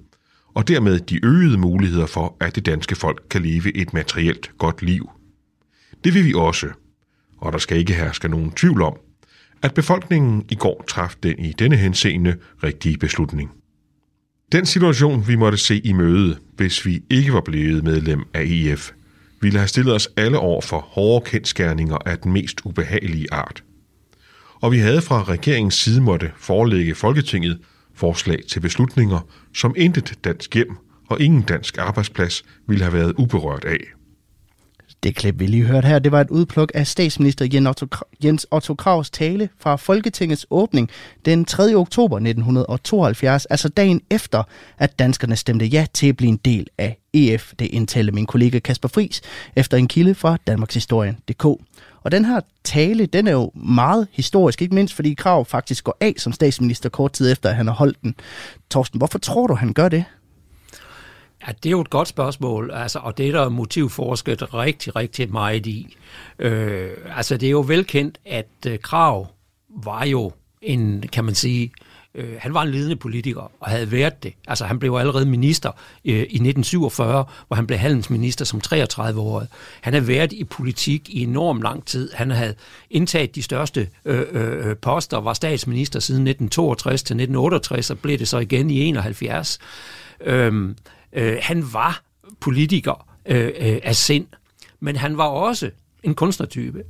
[0.54, 4.82] og dermed de øgede muligheder for, at det danske folk kan leve et materielt godt
[4.82, 5.10] liv.
[6.04, 6.66] Det vil vi også,
[7.38, 8.96] og der skal ikke herske nogen tvivl om,
[9.64, 13.50] at befolkningen i går traf den i denne henseende rigtige beslutning.
[14.52, 18.90] Den situation, vi måtte se i møde, hvis vi ikke var blevet medlem af EF,
[19.40, 23.64] ville have stillet os alle over for hårde kendskærninger af den mest ubehagelige art.
[24.60, 27.58] Og vi havde fra regeringens side måtte forelægge Folketinget
[27.94, 30.76] forslag til beslutninger, som intet dansk hjem
[31.08, 34.03] og ingen dansk arbejdsplads ville have været uberørt af.
[35.04, 37.86] Det klip, vi lige hørte her, det var et udpluk af statsminister Jens Otto,
[38.24, 40.90] Jens Otto Kravs tale fra Folketingets åbning
[41.24, 41.74] den 3.
[41.74, 44.42] oktober 1972, altså dagen efter,
[44.78, 47.52] at danskerne stemte ja til at blive en del af EF.
[47.58, 49.20] Det indtalte min kollega Kasper Fris
[49.56, 51.44] efter en kilde fra Danmarkshistorien.dk.
[52.02, 55.96] Og den her tale, den er jo meget historisk, ikke mindst fordi Krav faktisk går
[56.00, 58.14] af som statsminister kort tid efter, at han har holdt den.
[58.70, 60.04] Torsten, hvorfor tror du, han gør det?
[61.46, 65.32] Ja, det er jo et godt spørgsmål, altså, og det er der motivforsket rigtig, rigtig
[65.32, 65.96] meget i.
[66.38, 69.28] Øh, altså, det er jo velkendt, at øh, Krav
[69.68, 71.72] var jo en, kan man sige,
[72.14, 74.34] øh, han var en ledende politiker og havde været det.
[74.48, 75.70] Altså, han blev allerede minister
[76.04, 79.48] øh, i 1947, hvor han blev handelsminister som 33-årig.
[79.80, 82.12] Han havde været i politik i enorm lang tid.
[82.14, 82.54] Han havde
[82.90, 88.18] indtaget de største øh, øh, øh poster, var statsminister siden 1962 til 1968, og blev
[88.18, 89.58] det så igen i 71.
[90.20, 90.74] Øh,
[91.14, 92.02] Øh, han var
[92.40, 94.26] politiker øh, øh, af sind,
[94.80, 95.70] men han var også
[96.02, 96.84] en kunstnertype.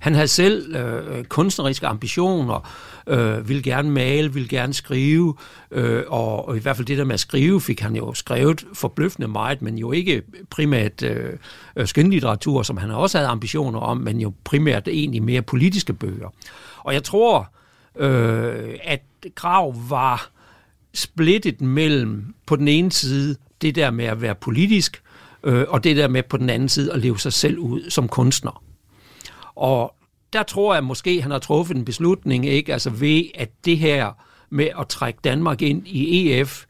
[0.00, 2.68] Han havde selv øh, øh, kunstneriske ambitioner,
[3.06, 5.34] øh, ville gerne male, ville gerne skrive,
[5.70, 8.66] øh, og, og i hvert fald det der med at skrive, fik han jo skrevet
[8.74, 11.32] forbløffende meget, men jo ikke primært øh,
[11.76, 16.34] øh skønlitteratur, som han også havde ambitioner om, men jo primært egentlig mere politiske bøger.
[16.78, 17.50] Og jeg tror,
[17.96, 19.02] øh, at
[19.34, 20.30] Grav var
[20.94, 25.02] splittet mellem på den ene side det der med at være politisk,
[25.44, 28.08] øh, og det der med på den anden side at leve sig selv ud som
[28.08, 28.62] kunstner.
[29.54, 29.94] Og
[30.32, 32.72] der tror jeg måske, han har truffet en beslutning, ikke?
[32.72, 34.12] Altså ved, at det her
[34.50, 36.64] med at trække Danmark ind i EF,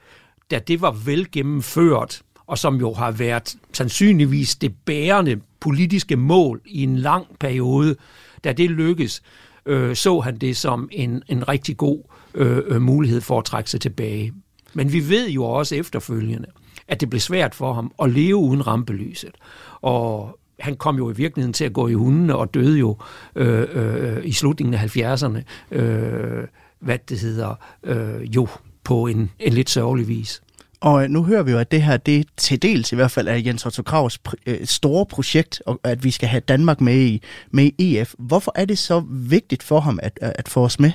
[0.50, 6.60] da det var vel gennemført, og som jo har været sandsynligvis det bærende politiske mål
[6.66, 7.96] i en lang periode,
[8.44, 9.22] da det lykkes,
[9.66, 12.02] øh, så han det som en, en rigtig god
[12.34, 14.32] øh, øh, mulighed for at trække sig tilbage.
[14.74, 16.48] Men vi ved jo også efterfølgende,
[16.90, 19.34] at det blev svært for ham at leve uden rampelyset.
[19.80, 22.96] Og han kom jo i virkeligheden til at gå i hundene og døde jo
[23.36, 25.38] øh, øh, i slutningen af 70'erne,
[25.76, 26.44] øh,
[26.80, 28.48] hvad det hedder, øh, jo
[28.84, 30.42] på en, en lidt sørgelig vis.
[30.80, 33.34] Og nu hører vi jo, at det her, det til dels i hvert fald er
[33.34, 37.70] Jens Otto Kravs øh, store projekt, og at vi skal have Danmark med i, med
[37.78, 38.14] i EF.
[38.18, 40.92] Hvorfor er det så vigtigt for ham at, at få os med?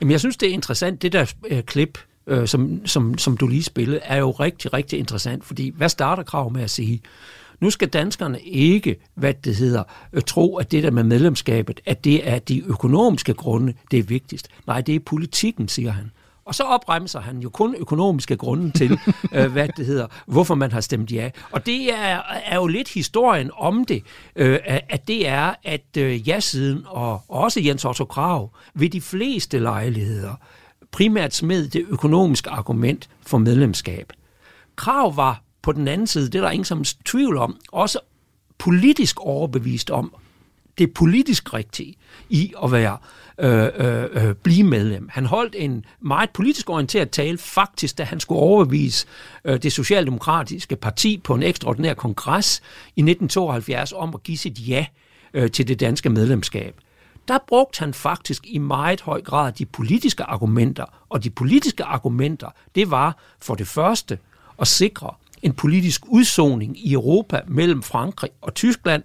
[0.00, 3.46] Jamen, jeg synes, det er interessant, det der øh, klip, øh, som, som, som du
[3.46, 7.02] lige spillede, er jo rigtig, rigtig interessant, fordi hvad starter krav med at sige?
[7.60, 12.04] Nu skal danskerne ikke, hvad det hedder, øh, tro, at det der med medlemskabet, at
[12.04, 14.48] det er de økonomiske grunde, det er vigtigst.
[14.66, 16.10] Nej, det er politikken, siger han.
[16.44, 18.98] Og så opremser han jo kun økonomiske grunde til,
[19.34, 21.30] øh, hvad det hedder, hvorfor man har stemt ja.
[21.50, 24.02] Og det er, er jo lidt historien om det,
[24.36, 29.58] øh, at det er, at øh, ja-siden og også Jens Otto Krav ved de fleste
[29.58, 30.34] lejligheder
[30.90, 34.12] primært smed det økonomiske argument for medlemskab.
[34.76, 37.98] Krav var på den anden side, det er der ingen som tvivl om, også
[38.58, 40.14] politisk overbevist om,
[40.78, 41.94] det politisk rigtige
[42.28, 42.96] i at være
[43.38, 45.08] øh, øh, øh, blive medlem.
[45.12, 49.06] Han holdt en meget politisk orienteret tale, faktisk da han skulle overbevise
[49.44, 54.86] øh, det socialdemokratiske parti på en ekstraordinær kongres i 1972 om at give sit ja
[55.34, 56.74] øh, til det danske medlemskab
[57.28, 60.84] der brugte han faktisk i meget høj grad de politiske argumenter.
[61.08, 64.18] Og de politiske argumenter, det var for det første
[64.58, 69.02] at sikre en politisk udsoning i Europa mellem Frankrig og Tyskland.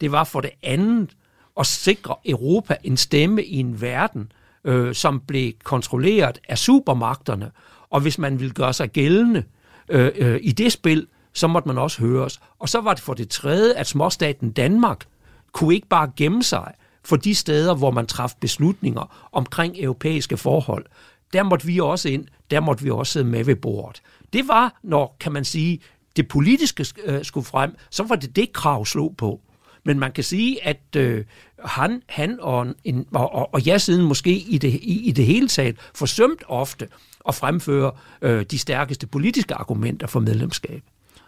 [0.00, 1.16] Det var for det andet
[1.60, 4.32] at sikre Europa en stemme i en verden,
[4.64, 7.50] øh, som blev kontrolleret af supermagterne.
[7.90, 9.44] Og hvis man ville gøre sig gældende
[9.88, 12.40] øh, øh, i det spil, så måtte man også høres.
[12.58, 15.06] Og så var det for det tredje, at småstaten Danmark
[15.52, 16.72] kunne ikke bare gemme sig
[17.06, 20.86] for de steder, hvor man træffede beslutninger omkring europæiske forhold.
[21.32, 24.02] Der måtte vi også ind, der måtte vi også sidde med ved bordet.
[24.32, 25.80] Det var, når, kan man sige,
[26.16, 29.40] det politiske øh, skulle frem, så var det det krav slog på.
[29.84, 31.24] Men man kan sige, at øh,
[31.64, 35.26] han, han og, en, og, og, og jeg siden måske i det, i, i det
[35.26, 36.88] hele taget forsømt ofte
[37.28, 37.92] at fremføre
[38.22, 40.82] øh, de stærkeste politiske argumenter for medlemskab.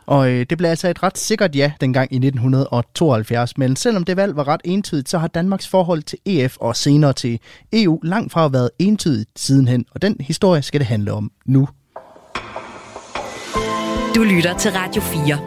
[0.08, 4.16] Og øh, det blev altså et ret sikkert ja dengang i 1972, men selvom det
[4.16, 7.40] valg var ret entydigt, så har Danmarks forhold til EF og senere til
[7.72, 11.68] EU langt fra været entydigt sidenhen, og den historie skal det handle om nu.
[14.14, 15.38] Du lytter til Radio 4.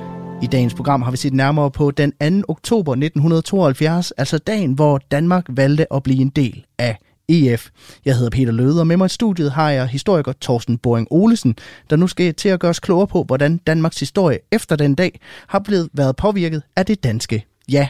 [0.43, 2.45] I dagens program har vi set nærmere på den 2.
[2.47, 6.97] oktober 1972, altså dagen, hvor Danmark valgte at blive en del af
[7.32, 7.70] EF.
[8.06, 11.56] Jeg hedder Peter Løde, og med mig i studiet har jeg historiker Thorsten Boring Olesen,
[11.89, 15.20] der nu skal til at gøre os klogere på, hvordan Danmarks historie efter den dag
[15.48, 17.88] har blevet været påvirket af det danske ja.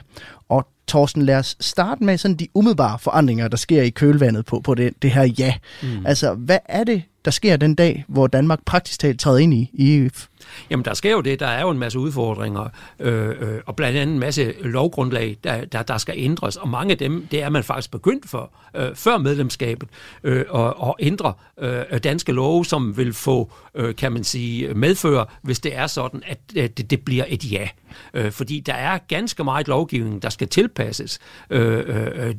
[0.49, 4.59] Og Thorsten, lad os starte med sådan de umiddelbare forandringer, der sker i kølvandet på,
[4.59, 5.53] på det, det her ja.
[5.83, 6.05] Mm.
[6.05, 9.69] Altså, hvad er det, der sker den dag, hvor Danmark praktisk talt træder ind i,
[9.73, 10.27] i EF?
[10.69, 11.39] Jamen, der sker jo det.
[11.39, 15.65] Der er jo en masse udfordringer, øh, øh, og blandt andet en masse lovgrundlag, der,
[15.65, 18.95] der, der skal ændres, og mange af dem, det er man faktisk begyndt for, øh,
[18.95, 19.89] før medlemskabet,
[20.23, 25.25] øh, og, at ændre øh, danske love, som vil få, øh, kan man sige, medføre,
[25.41, 27.67] hvis det er sådan, at, øh, det, det bliver et ja.
[28.13, 32.35] Øh, fordi der er ganske meget lovgivning, der skal tilpasses øh, øh, øh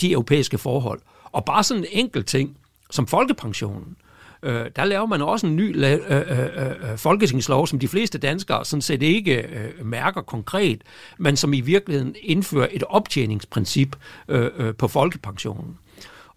[0.00, 1.00] de europæiske forhold.
[1.24, 2.56] Og bare sådan en enkelt ting,
[2.90, 4.09] som folkepensionen, øh,
[4.42, 8.18] øh, der laver man også en ny øh, øh, øh, øh, folketingslov, som de fleste
[8.18, 10.82] danskere sådan set ikke øh, mærker konkret,
[11.18, 13.96] men som i virkeligheden indfører et optjeningsprincip
[14.28, 15.76] øh, øh, på folkepensionen.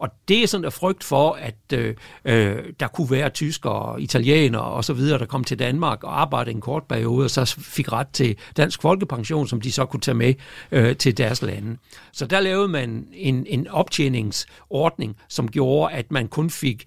[0.04, 4.62] Og det er sådan en frygt for, at øh, øh, der kunne være tyskere, italienere
[4.62, 7.92] og så videre, der kom til Danmark og arbejdede en kort periode, og så fik
[7.92, 10.34] ret til dansk folkepension, som de så kunne tage med
[10.72, 11.78] øh, til deres lande.
[12.14, 16.86] Så der lavede man en, en optjeningsordning, som gjorde, at man kun fik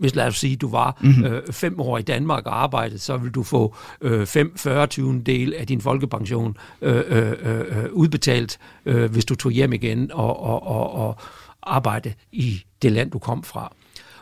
[0.00, 1.24] hvis lad os sige, du var mm-hmm.
[1.24, 4.86] øh, fem år i Danmark og arbejdede, så vil du få øh, 5 40
[5.26, 10.42] del af din folkepension øh, øh, øh, udbetalt, øh, hvis du tog hjem igen og,
[10.42, 11.16] og, og, og
[11.62, 13.72] arbejde i det land, du kom fra.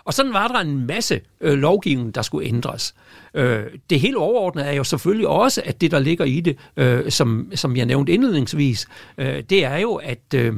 [0.05, 2.95] Og sådan var der en masse øh, lovgivning, der skulle ændres.
[3.35, 7.11] Øh, det hele overordnede er jo selvfølgelig også, at det, der ligger i det, øh,
[7.11, 8.89] som, som jeg nævnte indledningsvis,
[9.19, 10.55] øh, det er jo, at øh,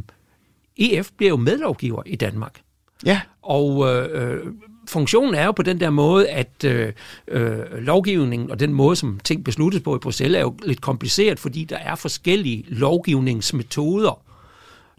[0.77, 2.61] EF bliver jo medlovgiver i Danmark.
[3.07, 3.21] Ja.
[3.43, 4.53] Og øh,
[4.91, 6.93] funktionen er jo på den der måde, at øh,
[7.29, 11.41] øh, lovgivningen og den måde, som ting besluttes på i Bruxelles, er jo lidt kompliceret,
[11.41, 14.21] fordi der er forskellige lovgivningsmetoder.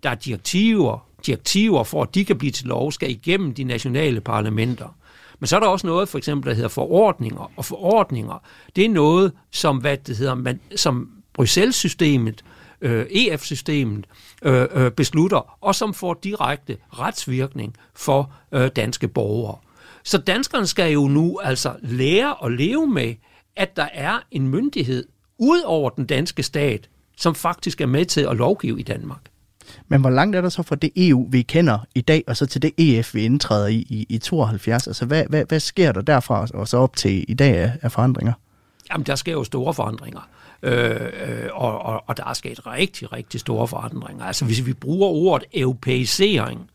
[0.03, 4.21] Der er direktiver, direktiver, for at de kan blive til lov, skal igennem de nationale
[4.21, 4.95] parlamenter.
[5.39, 7.51] Men så er der også noget, for eksempel, der hedder forordninger.
[7.55, 8.43] Og forordninger,
[8.75, 12.43] det er noget, som, hvad det hedder, man, som Bruxelles-systemet,
[12.81, 14.05] øh, EF-systemet,
[14.41, 19.57] øh, øh, beslutter, og som får direkte retsvirkning for øh, danske borgere.
[20.03, 23.15] Så danskerne skal jo nu altså lære at leve med,
[23.55, 28.21] at der er en myndighed ud over den danske stat, som faktisk er med til
[28.21, 29.21] at lovgive i Danmark.
[29.87, 32.45] Men hvor langt er der så fra det EU, vi kender i dag, og så
[32.45, 34.87] til det EF, vi indtræder i i, i 72?
[34.87, 37.91] Altså, hvad, hvad, hvad sker der derfra og så op til i dag af, af
[37.91, 38.33] forandringer?
[38.91, 40.29] Jamen, der sker jo store forandringer.
[40.63, 44.25] Øh, øh, og, og, og der er sket rigtig, rigtig store forandringer.
[44.25, 46.69] Altså, hvis vi bruger ordet europæisering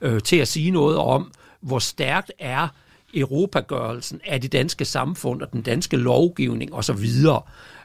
[0.00, 2.68] øh, til at sige noget om, hvor stærkt er
[3.14, 7.06] europagørelsen af det danske samfund og den danske lovgivning osv.,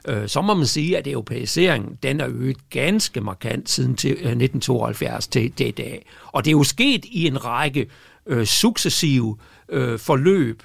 [0.08, 4.16] øh, så må man sige, at europæiseringen den er øget ganske markant siden til, øh,
[4.16, 6.06] 1972 til det dag.
[6.26, 7.86] Og det er jo sket i en række
[8.26, 9.36] øh, successive
[9.68, 10.62] øh, forløb,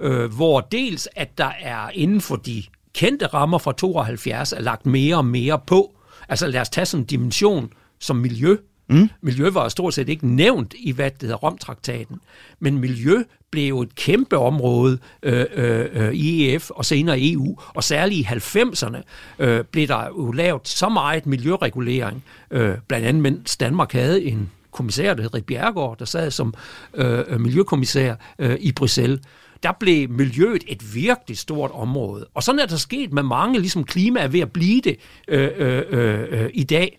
[0.00, 2.62] øh, hvor dels at der er inden for de
[2.94, 5.96] kendte rammer fra 72 er lagt mere og mere på.
[6.28, 8.56] Altså lad os tage sådan en dimension som miljø,
[8.88, 9.08] Mm.
[9.20, 12.20] Miljø var stort set ikke nævnt i, hvad det hedder Romtraktaten.
[12.60, 17.58] Men miljø blev jo et kæmpe område øh, øh, øh i EF og senere EU,
[17.74, 19.02] og særligt i 90'erne
[19.38, 24.50] øh, blev der jo lavet så meget miljøregulering, øh, blandt andet mens Danmark havde en
[24.70, 26.54] kommissær, der hed Rit Bjergård, der sad som
[26.94, 29.20] øh, øh, miljøkommissær øh, i Bruxelles
[29.62, 32.26] der blev miljøet et virkelig stort område.
[32.34, 34.96] Og sådan er der sket med mange, ligesom klima er ved at blive det
[35.28, 36.98] øh, øh, øh, øh i dag.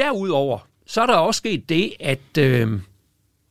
[0.00, 2.80] Derudover, så er der også sket det, at øh,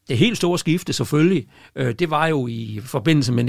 [0.08, 3.44] det helt store skifte selvfølgelig, øh, det var jo i forbindelse med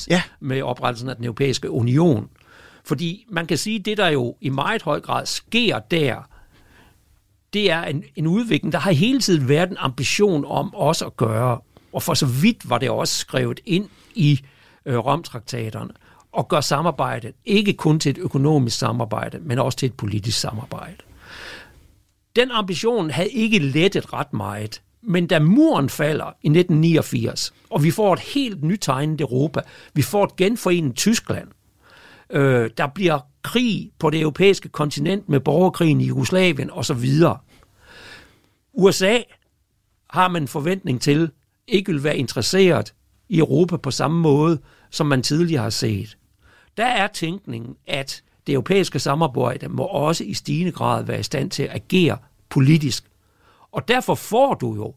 [0.00, 0.22] 1992-93 ja.
[0.40, 2.28] med oprettelsen af den europæiske union.
[2.84, 6.28] Fordi man kan sige, at det der jo i meget høj grad sker der,
[7.52, 11.16] det er en, en udvikling, der har hele tiden været en ambition om også at
[11.16, 11.60] gøre,
[11.92, 14.40] og for så vidt var det også skrevet ind i
[14.86, 15.90] øh, Romtraktaterne,
[16.38, 20.96] at gøre samarbejdet ikke kun til et økonomisk samarbejde, men også til et politisk samarbejde.
[22.36, 24.82] Den ambition havde ikke lettet ret meget.
[25.02, 29.60] Men da muren falder i 1989, og vi får et helt nytegnet Europa,
[29.94, 31.48] vi får et genforenet Tyskland,
[32.32, 37.08] Øh, der bliver krig på det europæiske kontinent med borgerkrigen i Jugoslavien osv.
[38.72, 39.18] USA
[40.10, 41.30] har man en forventning til,
[41.68, 42.94] ikke vil være interesseret
[43.28, 44.58] i Europa på samme måde,
[44.90, 46.18] som man tidligere har set.
[46.76, 51.50] Der er tænkningen, at det europæiske samarbejde må også i stigende grad være i stand
[51.50, 52.16] til at agere
[52.48, 53.04] politisk.
[53.72, 54.94] Og derfor får du jo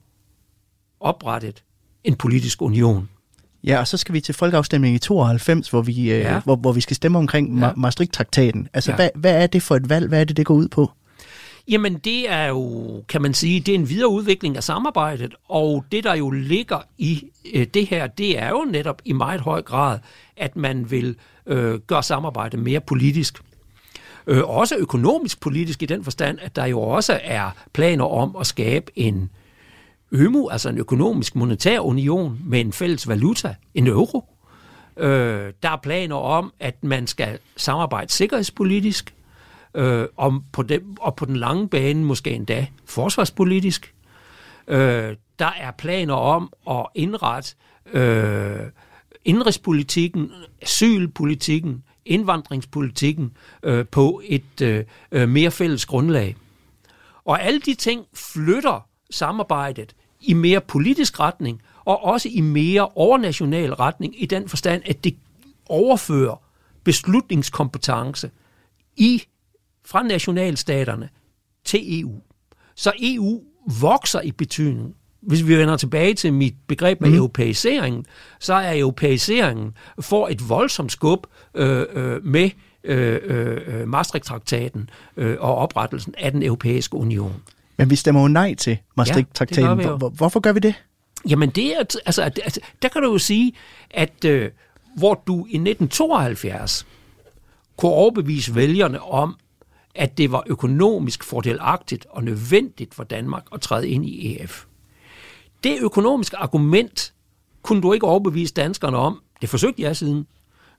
[0.99, 1.64] oprettet
[2.04, 3.10] en politisk union.
[3.64, 6.36] Ja, og så skal vi til folkeafstemningen i 92, hvor vi, øh, Ja.
[6.36, 7.66] øh, hvor, hvor vi skal stemme omkring Ja.
[7.66, 7.72] ja.
[7.76, 8.68] Maastricht-traktaten.
[8.74, 8.95] Altså, ja.
[8.95, 10.08] hvad, hvad er det for et valg?
[10.08, 10.91] Hvad er det, det går ud på?
[11.68, 16.04] Jamen det er jo, kan man sige, det er en videreudvikling af samarbejdet, og det
[16.04, 17.24] der jo ligger i
[17.54, 19.99] øh, det her, det er jo netop i meget høj grad,
[20.38, 21.16] at man vil øh,
[21.46, 23.44] øh, gør samarbejdet mere politisk.
[24.28, 28.48] Øh, også økonomisk politisk i den forstand, at der jo også er planer om at
[28.48, 29.30] skabe en
[30.12, 34.26] ømu, altså en økonomisk monetær union med en fælles valuta, en euro.
[34.98, 39.14] Øh, der er planer om, at man skal samarbejde sikkerhedspolitisk,
[39.76, 43.94] øh, om på den, og på den lange bane måske endda forsvarspolitisk.
[44.68, 47.56] Øh, der er planer om at indrette
[47.94, 48.60] øh,
[49.26, 53.32] indrigspolitikken, asylpolitikken, indvandringspolitikken
[53.63, 56.36] øh, på et øh, øh, mere fælles grundlag.
[57.26, 63.74] Og alle de ting flytter samarbejdet i mere politisk retning, og også i mere overnational
[63.74, 65.15] retning, i den forstand, at det
[65.65, 66.43] overfører
[66.84, 68.32] beslutningskompetence
[68.95, 69.24] i,
[69.86, 71.09] fra nationalstaterne
[71.65, 72.21] til EU.
[72.76, 73.43] Så EU
[73.82, 74.95] vokser i betydning.
[75.28, 77.15] Hvis vi vender tilbage til mit begreb med mm.
[77.15, 78.05] europæiseringen,
[78.39, 79.71] så er europæiseringen
[80.01, 82.49] får et voldsomt skub øh, øh, med
[82.84, 87.34] øh, øh, Maastricht-traktaten øh, og oprettelsen af den europæiske union.
[87.78, 89.63] Men vi stemmer jo nej til Maastricht-traktaten.
[89.69, 89.84] Ja, gør.
[89.88, 90.76] Hvor- hvor- Hvorfor gør vi det?
[91.30, 93.53] Jamen det er, altså, altså, der kan du jo sige,
[93.91, 94.49] at øh,
[94.97, 96.86] hvor du i 1972
[97.78, 99.36] kunne overbevise vælgerne om,
[99.95, 104.65] at det var økonomisk fordelagtigt og nødvendigt for Danmark at træde ind i EF.
[105.64, 107.14] Det økonomiske argument
[107.61, 109.22] kunne du ikke overbevise danskerne om.
[109.41, 110.28] Det forsøgte jeg siden.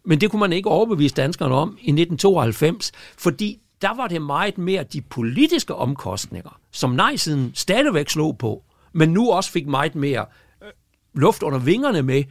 [0.04, 4.58] Men det kunne man ikke overbevise danskerne om i 1992, fordi der var det meget
[4.58, 8.62] mere de politiske omkostninger, som nej-siden stadigvæk slog på,
[8.92, 10.26] men nu også fik meget mere
[10.62, 10.68] øh,
[11.14, 12.24] luft under vingerne med,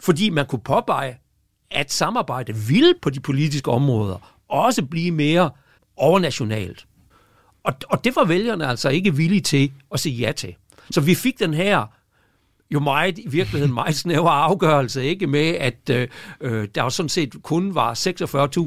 [0.00, 1.18] fordi man kunne påpege,
[1.70, 5.50] at samarbejde ville på de politiske områder også blive mere
[5.96, 6.86] overnationalt.
[7.64, 10.54] Og, og det var vælgerne altså ikke villige til at sige ja til.
[10.90, 11.86] Så vi fik den her
[12.70, 16.08] jo meget, i virkeligheden meget snævre afgørelse, ikke med, at øh,
[16.40, 17.94] øh, der jo sådan set kun var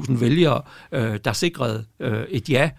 [0.08, 0.62] 46.000 vælgere,
[0.92, 2.70] øh, der sikrede øh, et ja.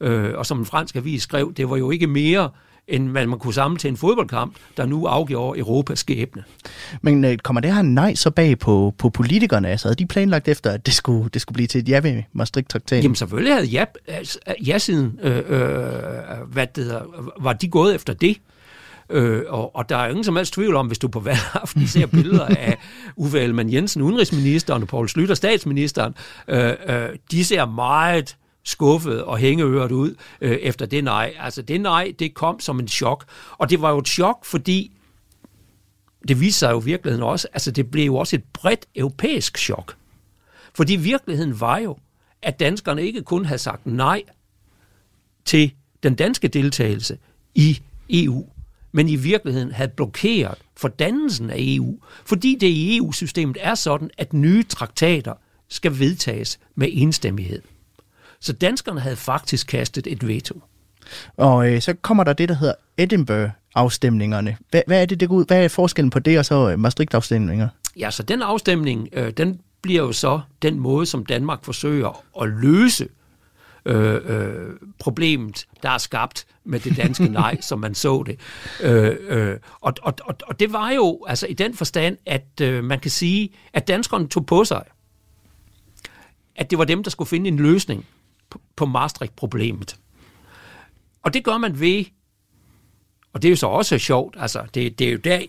[0.00, 2.50] Øh, og som en fransk avis skrev, det var jo ikke mere,
[2.88, 6.44] end hvad man kunne samle til en fodboldkamp, der nu afgjorde Europas skæbne.
[7.02, 9.68] Men øh, kommer det her nej så bag på, på politikerne?
[9.68, 12.22] Altså, havde de planlagt efter, at det skulle, det skulle blive til et ja ved
[12.32, 13.02] Maastricht-traktaten?
[13.02, 15.62] Jamen selvfølgelig havde ja, altså, ja-siden, øh, øh,
[16.46, 18.36] hvad det hedder, var de gået efter det.
[19.10, 22.06] Øh, og, og der er ingen som helst tvivl om, hvis du på valgaften ser
[22.06, 22.78] billeder af
[23.16, 26.14] Uffe Ellemann Jensen, udenrigsministeren, og Poul Slytter, statsministeren,
[26.48, 31.34] øh, øh, de ser meget skuffet og hængeøret ud øh, efter det nej.
[31.38, 33.24] Altså det nej, det kom som en chok.
[33.58, 34.92] Og det var jo et chok, fordi
[36.28, 39.58] det viste sig jo i virkeligheden også, altså det blev jo også et bredt europæisk
[39.58, 39.96] chok.
[40.74, 41.96] Fordi virkeligheden var jo,
[42.42, 44.22] at danskerne ikke kun havde sagt nej
[45.44, 47.18] til den danske deltagelse
[47.54, 48.46] i EU,
[48.96, 54.10] men i virkeligheden havde blokeret for dannelsen af EU, fordi det i EU-systemet er sådan,
[54.18, 55.32] at nye traktater
[55.68, 57.62] skal vedtages med enstemmighed.
[58.40, 60.62] Så danskerne havde faktisk kastet et veto.
[61.36, 64.56] Og øh, så kommer der det, der hedder Edinburgh-afstemningerne.
[64.70, 65.46] Hvad, hvad er det, det går ud?
[65.46, 67.68] Hvad er forskellen på det og så øh, Maastricht-afstemninger?
[67.98, 72.48] Ja, så den afstemning, øh, den bliver jo så den måde, som Danmark forsøger at
[72.48, 73.08] løse
[73.86, 78.40] øh, øh, problemet, der er skabt med det danske nej, som man så det.
[78.82, 82.84] Øh, øh, og, og, og, og det var jo altså i den forstand, at øh,
[82.84, 84.82] man kan sige, at danskerne tog på sig,
[86.56, 88.06] at det var dem, der skulle finde en løsning
[88.50, 89.96] på, på Maastricht-problemet.
[91.22, 92.04] Og det gør man ved,
[93.32, 95.42] og det er jo så også sjovt, altså det, det er jo der,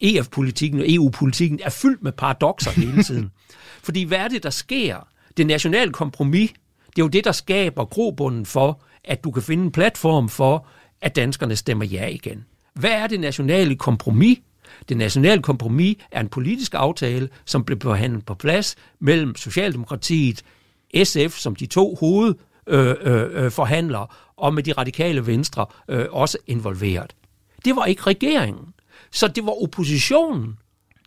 [0.00, 3.30] EF-politikken og EU-politikken er fyldt med paradoxer hele tiden.
[3.84, 5.08] Fordi hvad er det, der sker?
[5.36, 6.50] Det nationale kompromis,
[6.96, 10.66] det er jo det, der skaber grobunden for, at du kan finde en platform for,
[11.00, 12.44] at danskerne stemmer ja igen.
[12.74, 14.38] Hvad er det nationale kompromis?
[14.88, 20.42] Det nationale kompromis er en politisk aftale, som blev forhandlet på plads mellem Socialdemokratiet,
[21.04, 22.34] SF som de to hoved
[22.66, 27.14] øh, øh, øh forhandlere, og med de radikale venstre øh, også involveret.
[27.64, 28.74] Det var ikke regeringen.
[29.10, 30.58] Så det var oppositionen,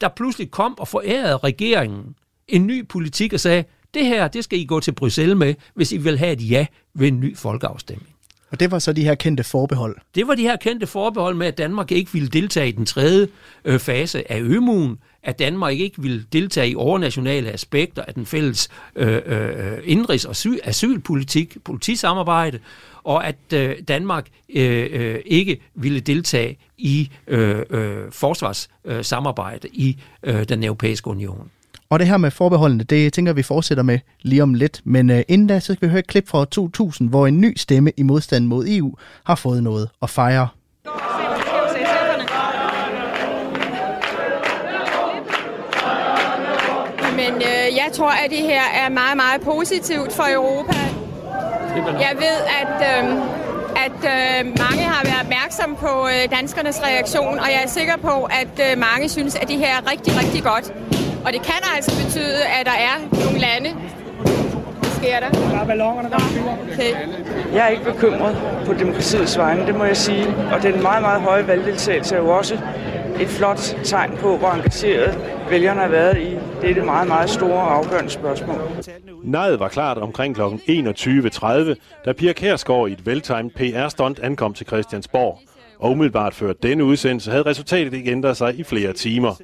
[0.02, 2.16] der pludselig kom og forærede regeringen
[2.48, 3.64] en ny politik og sagde,
[3.98, 6.66] det her, det skal I gå til Bruxelles med, hvis I vil have et ja
[6.94, 8.10] ved en ny folkeafstemning.
[8.52, 9.98] Og det var så de her kendte forbehold.
[10.16, 13.28] Det var de her kendte forbehold med, at Danmark ikke ville deltage i den tredje
[13.66, 18.70] øh, fase af ømuen, at Danmark ikke ville deltage i overnationale aspekter af den fælles
[18.96, 22.60] øh, øh, indrigs- og sy- asylpolitik, politisamarbejde,
[23.04, 29.98] og at øh, Danmark øh, øh, ikke ville deltage i øh, øh, forsvarssamarbejde øh, i
[30.24, 31.52] øh, den europæiske union.
[31.90, 34.82] Og det her med forbeholdene, det tænker vi fortsætter med lige om lidt.
[34.84, 37.58] Men øh, inden da, så skal vi høre et klip fra 2000, hvor en ny
[37.58, 40.48] stemme i modstand mod EU har fået noget at fejre.
[47.16, 50.78] Men øh, jeg tror, at det her er meget, meget positivt for Europa.
[52.00, 53.10] Jeg ved, at, øh,
[53.86, 58.24] at øh, mange har været opmærksom på øh, danskernes reaktion, og jeg er sikker på,
[58.24, 60.74] at øh, mange synes, at det her er rigtig, rigtig godt.
[61.28, 63.70] Og det kan altså betyde, at der er nogle lande,
[64.80, 65.30] hvad sker der?
[65.30, 66.18] Der er ballonerne, der
[66.74, 66.94] Okay.
[67.54, 70.28] Jeg er ikke bekymret på demokratiets vegne, det må jeg sige.
[70.54, 72.60] Og den meget, meget høje valgdeltagelse er jo også
[73.20, 75.20] et flot tegn på, hvor engageret
[75.50, 78.62] vælgerne har været i dette meget, meget store og afgørende spørgsmål.
[79.24, 80.42] Nejet var klart omkring kl.
[80.42, 81.76] 21.30,
[82.06, 85.40] da Pia Kærsgaard i et veltimet PR-stunt ankom til Christiansborg.
[85.80, 89.36] Og umiddelbart før denne udsendelse havde resultatet ikke ændret sig i flere timer.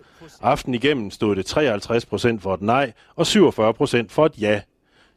[0.41, 4.61] Aften igennem stod det 53 procent for et nej og 47 procent for et ja.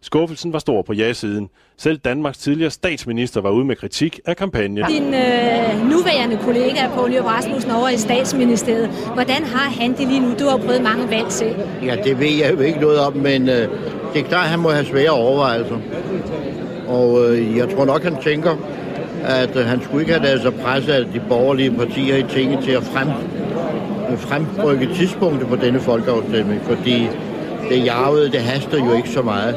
[0.02, 1.48] Skuffelsen var stor på ja-siden.
[1.76, 4.84] Selv Danmarks tidligere statsminister var ude med kritik af kampagnen.
[4.88, 10.20] Din øh, nuværende kollega, Poul Nyrup Rasmussen, over i statsministeriet, hvordan har han det lige
[10.20, 10.34] nu?
[10.38, 11.56] Du har prøvet mange valg selv.
[11.82, 13.68] Ja, det ved jeg jo ikke noget om, men øh,
[14.12, 15.78] det er klart, at han må have svære overvejelser.
[16.88, 18.56] Og øh, jeg tror nok, han tænker,
[19.24, 22.64] at øh, han skulle ikke have lavet sig presse af de borgerlige partier i tinget
[22.64, 23.08] til at frem,
[24.16, 27.08] fremrykke tidspunktet på denne folkeafstemning, fordi
[27.68, 29.54] det jarvede, det haster jo ikke så meget.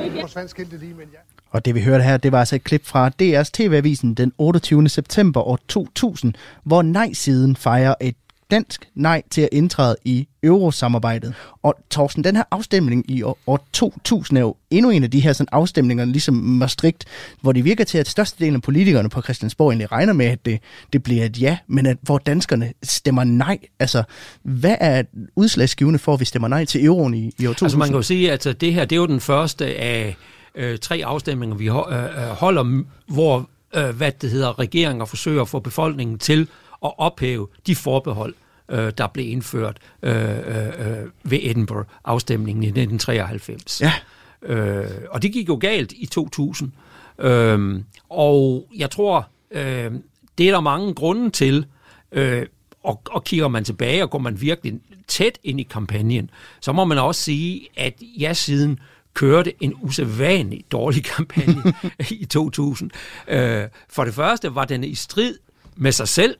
[1.51, 4.89] Og det vi hørte her, det var altså et klip fra DR's TV-avisen den 28.
[4.89, 6.33] september år 2000,
[6.63, 8.15] hvor nej-siden fejrer et
[8.51, 11.33] dansk nej til at indtræde i eurosamarbejdet.
[11.63, 15.19] Og Thorsten, den her afstemning i år, år 2000 er jo endnu en af de
[15.19, 17.05] her sådan, afstemninger, ligesom Maastricht,
[17.41, 20.59] hvor det virker til, at størstedelen af politikerne på Christiansborg egentlig regner med, at det,
[20.93, 23.57] det bliver et ja, men at, hvor danskerne stemmer nej.
[23.79, 24.03] Altså,
[24.43, 25.03] hvad er
[25.35, 27.65] udslagsgivende for, at vi stemmer nej til euroen i, i år 2000?
[27.65, 30.15] Altså man kan jo sige, at øh, det her det er jo den første af
[30.55, 35.41] øh, tre afstemninger, vi ho- øh, øh holder, hvor øh, hvad det hedder, regeringer forsøger
[35.41, 36.47] at få befolkningen til
[36.85, 38.33] at ophæve de forbehold,
[38.69, 43.81] øh, der blev indført øh, øh, ved Edinburgh-afstemningen i 1993.
[43.81, 43.93] Ja.
[44.41, 46.71] Øh, og det gik jo galt i 2000.
[47.19, 49.91] Øh, og jeg tror, øh,
[50.37, 51.65] det er der mange grunde til.
[52.11, 52.45] Øh,
[52.83, 56.29] og, og kigger man tilbage, og går man virkelig tæt ind i kampagnen,
[56.61, 58.79] så må man også sige, at ja-siden
[59.13, 61.73] kørte en usædvanlig dårlig kampagne
[62.11, 62.91] i 2000.
[63.27, 65.37] Øh, for det første var den i strid
[65.75, 66.35] med sig selv,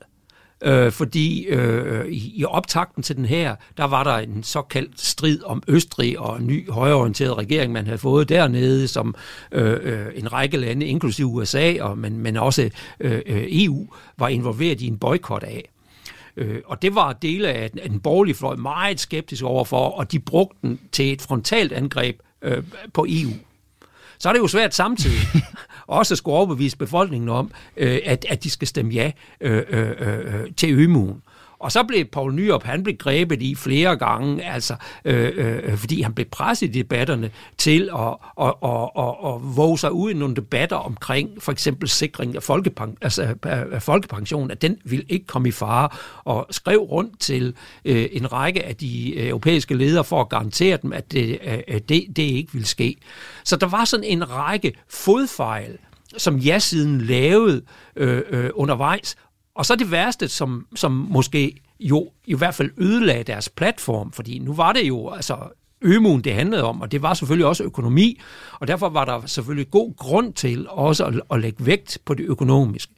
[0.64, 5.44] øh, fordi øh, i, i optakten til den her, der var der en såkaldt strid
[5.44, 9.16] om Østrig og en ny højreorienteret regering, man havde fået dernede, som
[9.52, 13.88] øh, øh, en række lande, inklusive USA, og, men, men også øh, øh EU,
[14.18, 15.70] var involveret i en boykot af.
[16.38, 20.12] Øh, og det var dele af den, af den borgerlige fløj meget skeptisk overfor, og
[20.12, 23.32] de brugte den til et frontalt angreb øh, på EU.
[24.20, 25.20] Så er det jo svært samtidig
[25.90, 29.12] også skulle overbevise befolkningen om, øh, at, at de skal stemme ja
[29.42, 31.22] øh, øh, øh, øh til ømuen.
[31.60, 36.02] Og så blev Paul Nyrup, han blev grebet i flere gange, altså, øh, øh, fordi
[36.02, 40.14] han blev presset i debatterne til at, at, at, at, at våge sig ud i
[40.14, 45.26] nogle debatter omkring for eksempel sikring af, folkepen, altså, af folkepension, at den vil ikke
[45.26, 45.90] komme i fare,
[46.24, 47.56] og skrev rundt til
[47.86, 51.80] øh, en række af de øh, europæiske ledere for at garantere dem, at det, øh,
[51.90, 52.96] det, det ikke vil ske.
[53.44, 55.78] Så der var sådan en række fodfejl,
[56.18, 57.62] som ja-siden lavede
[57.96, 59.16] øh, øh, undervejs,
[59.60, 64.40] og så det værste, som, som måske jo i hvert fald ødelagde deres platform, fordi
[64.40, 65.38] nu var det jo altså
[65.82, 68.22] ømuen, det handlede om, og det var selvfølgelig også økonomi,
[68.60, 72.24] og derfor var der selvfølgelig god grund til også at, at lægge vægt på det
[72.24, 72.94] økonomiske.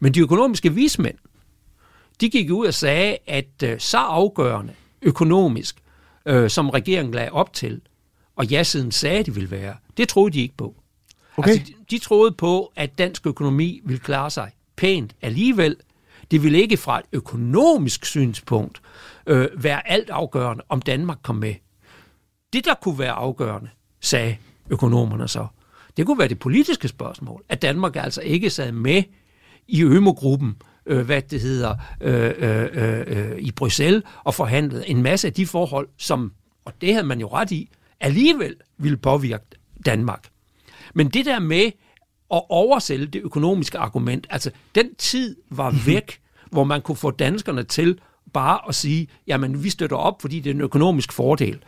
[0.00, 1.16] Men de økonomiske vismænd,
[2.20, 5.76] de gik ud og sagde, at øh, så afgørende økonomisk,
[6.26, 7.80] øh, som regeringen lagde op til,
[8.36, 10.74] og ja-siden sagde, at de ville være, det troede de ikke på.
[11.36, 11.50] Okay.
[11.50, 15.76] Altså, de, de troede på, at dansk økonomi ville klare sig pænt alligevel,
[16.30, 18.82] det vil ikke fra et økonomisk synspunkt
[19.26, 21.54] øh, være alt afgørende, om Danmark kom med.
[22.52, 23.70] Det, der kunne være afgørende,
[24.00, 24.36] sagde
[24.70, 25.46] økonomerne så,
[25.96, 29.02] det kunne være det politiske spørgsmål, at Danmark altså ikke sad med
[29.68, 30.56] i ømogruppen,
[30.86, 35.32] øh, hvad det hedder, øh, øh, øh, øh i Bruxelles, og forhandlede en masse af
[35.32, 36.32] de forhold, som,
[36.64, 37.70] og det havde man jo ret i,
[38.00, 39.44] alligevel ville påvirke
[39.86, 40.28] Danmark.
[40.94, 41.70] Men det der med
[42.34, 46.20] at oversælge det økonomiske argument, altså den tid var væk,
[46.50, 47.98] hvor man kunne få danskerne til
[48.32, 51.58] bare at sige, jamen vi støtter op, fordi det er en økonomisk fordel.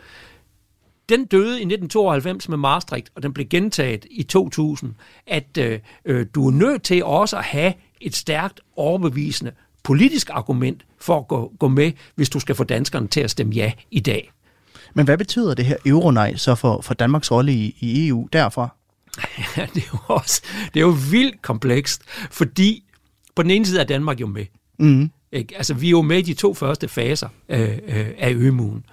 [1.08, 4.94] Den døde i 1992 med Maastricht, og den blev gentaget i 2000,
[5.26, 9.52] at øh, øh, du er nødt til også at have et stærkt overbevisende
[9.82, 13.54] politisk argument for at gå, gå med, hvis du skal få danskerne til at stemme
[13.54, 14.32] ja i dag.
[14.94, 18.68] Men hvad betyder det her euronej så for, for Danmarks rolle i, i EU derfra?
[19.56, 20.42] Ja, det er jo også
[20.74, 22.84] det er jo vildt komplekst, fordi
[23.34, 24.46] på den ene side er Danmark jo med.
[24.78, 25.10] Mm.
[25.32, 25.56] Ikke?
[25.56, 28.84] Altså, vi er jo med i de to første faser øh, øh, af ømuen.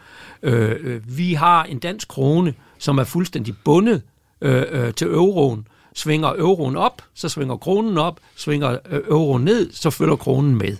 [0.44, 4.02] Øh, øh, vi har en dansk krone, som er fuldstændig bundet
[4.42, 5.68] øh, øh, til euroen.
[5.94, 10.78] Svinger euroen op, så svinger kronen op, svinger øh, euroen ned, så følger kronen med.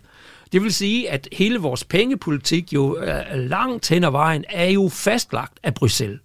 [0.52, 4.90] Det vil sige, at hele vores pengepolitik jo øh, langt hen ad vejen er jo
[4.90, 6.20] fastlagt af Bruxelles.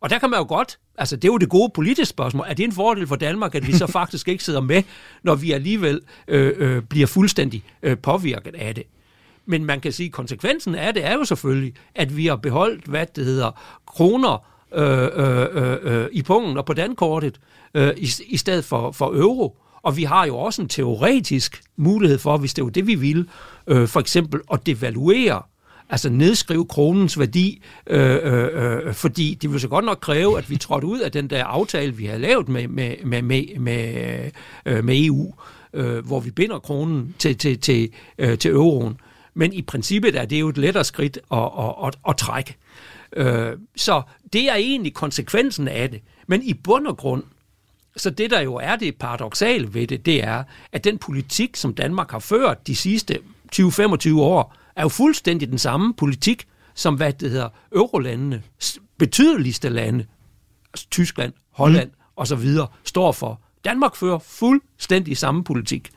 [0.00, 2.54] Og der kan man jo godt, altså det er jo det gode politiske spørgsmål, er
[2.54, 4.82] det en fordel for Danmark, at vi så faktisk ikke sidder med,
[5.22, 8.84] når vi alligevel øh, øh, bliver fuldstændig øh, påvirket af det?
[9.46, 12.84] Men man kan sige, at konsekvensen af det er jo selvfølgelig, at vi har beholdt,
[12.84, 13.50] hvad det hedder,
[13.86, 17.40] kroner øh, øh, øh, i pungen og på dankortet,
[17.74, 19.56] øh, i, i stedet for, for euro.
[19.82, 22.94] Og vi har jo også en teoretisk mulighed for, hvis det er jo det, vi
[22.94, 23.28] vil,
[23.66, 25.42] øh, for eksempel at devaluere
[25.92, 30.50] altså nedskrive kronens værdi, øh, øh, øh fordi det vil så godt nok kræve, at
[30.50, 34.30] vi trådte ud af den der aftale, vi har lavet med, med, med, med, med,
[34.66, 35.34] øh, med EU,
[35.72, 38.96] øh, hvor vi binder kronen til, til, til, øh, til euroen.
[39.34, 42.56] Men i princippet er det jo et lettere skridt at, at, at, at trække.
[43.16, 46.00] Øh, så det er egentlig konsekvensen af det.
[46.26, 47.22] Men i bund og grund,
[47.96, 51.74] så det der jo er det paradoxale ved det, det er, at den politik, som
[51.74, 53.18] Danmark har ført de sidste
[53.56, 58.42] 20-25 år, er jo fuldstændig den samme politik, som hvad det hedder, eurolandene,
[58.98, 60.06] betydeligste lande,
[60.72, 61.96] altså Tyskland, Holland mm.
[62.16, 63.40] og så videre, står for.
[63.64, 65.90] Danmark fører fuldstændig samme politik.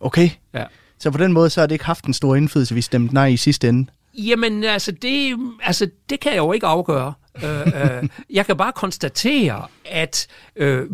[0.00, 0.30] Okay.
[0.54, 0.64] Ja.
[0.98, 3.26] Så på den måde, så har det ikke haft en stor indflydelse, vi stemte nej
[3.26, 3.90] i sidste ende?
[4.14, 7.14] Jamen, altså det, altså, det kan jeg jo ikke afgøre.
[7.44, 10.26] øh, øh, jeg kan bare konstatere, at
[10.56, 10.90] øh,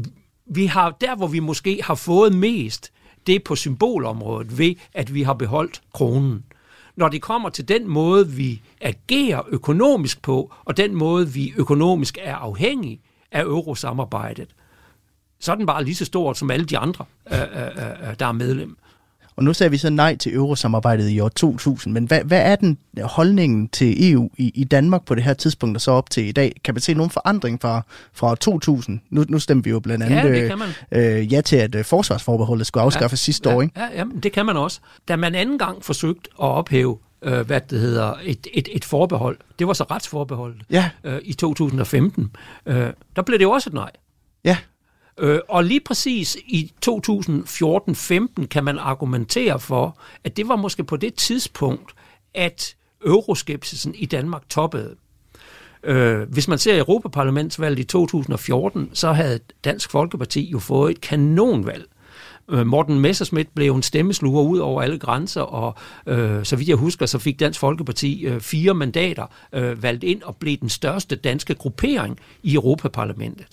[0.46, 2.92] vi har, der hvor vi måske har fået mest,
[3.26, 6.44] det er på symbolområdet ved, at vi har beholdt kronen
[6.96, 12.18] når det kommer til den måde, vi agerer økonomisk på, og den måde, vi økonomisk
[12.20, 13.00] er afhængige
[13.32, 14.48] af eurosamarbejdet,
[15.40, 18.14] så er den bare lige så stor som alle de andre, øh, øh, øh, øh
[18.18, 18.76] der er medlem.
[19.36, 22.56] Og nu sagde vi så nej til eurosamarbejdet i år 2000, men hvad, hvad er
[22.56, 26.28] den holdningen til EU i, i Danmark på det her tidspunkt, og så op til
[26.28, 26.60] i dag?
[26.64, 29.00] Kan man se nogen forandring fra, fra 2000?
[29.10, 30.68] Nu, nu stemte vi jo blandt andet ja, man.
[30.92, 33.80] Øh, ja til, at øh, forsvarsforbeholdet skulle afskaffes ja, sidste ja, år, ikke?
[33.80, 34.80] Ja, ja, det kan man også.
[35.08, 39.38] Da man anden gang forsøgte at ophæve øh, hvad det hedder, et, et, et forbehold.
[39.58, 40.90] Det var så retsforbeholdet ja.
[41.04, 42.36] øh, i 2015.
[42.66, 43.90] Øh, der blev det jo også et nej.
[44.44, 44.56] Ja.
[45.18, 50.96] Øh, og lige præcis i 2014-15 kan man argumentere for, at det var måske på
[50.96, 51.92] det tidspunkt,
[52.34, 54.94] at euroskepsisen i Danmark toppede.
[55.84, 61.84] Øh, hvis man ser Europaparlamentsvalget i 2014, så havde Dansk Folkeparti jo fået et kanonvalg.
[62.50, 65.74] Øh, Morten Messerschmidt blev en stemmesluger ud over alle grænser, og
[66.06, 70.22] øh, så vidt jeg husker, så fik Dansk Folkeparti øh, fire mandater øh, valgt ind
[70.22, 73.46] og blev den største danske gruppering i Europaparlamentet.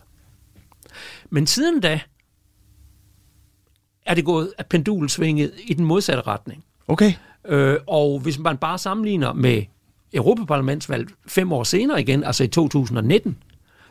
[1.30, 2.00] Men siden da
[4.06, 6.64] er det gået af pendulsvinget i den modsatte retning.
[6.88, 7.14] Okay.
[7.46, 9.64] Øh, og hvis man bare sammenligner med
[10.14, 13.38] Europaparlamentsvalg fem år senere igen, altså i 2019,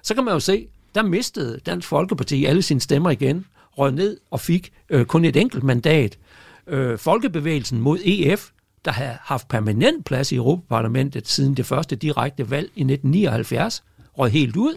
[0.03, 3.47] så kan man jo se, der mistede Dansk Folkeparti alle sine stemmer igen,
[3.79, 6.19] rød ned og fik øh, kun et enkelt mandat.
[6.67, 8.51] Øh, Folkebevægelsen mod EF,
[8.85, 13.85] der havde haft permanent plads i Europaparlamentet siden det første direkte valg i 1979,
[14.19, 14.75] rød helt ud.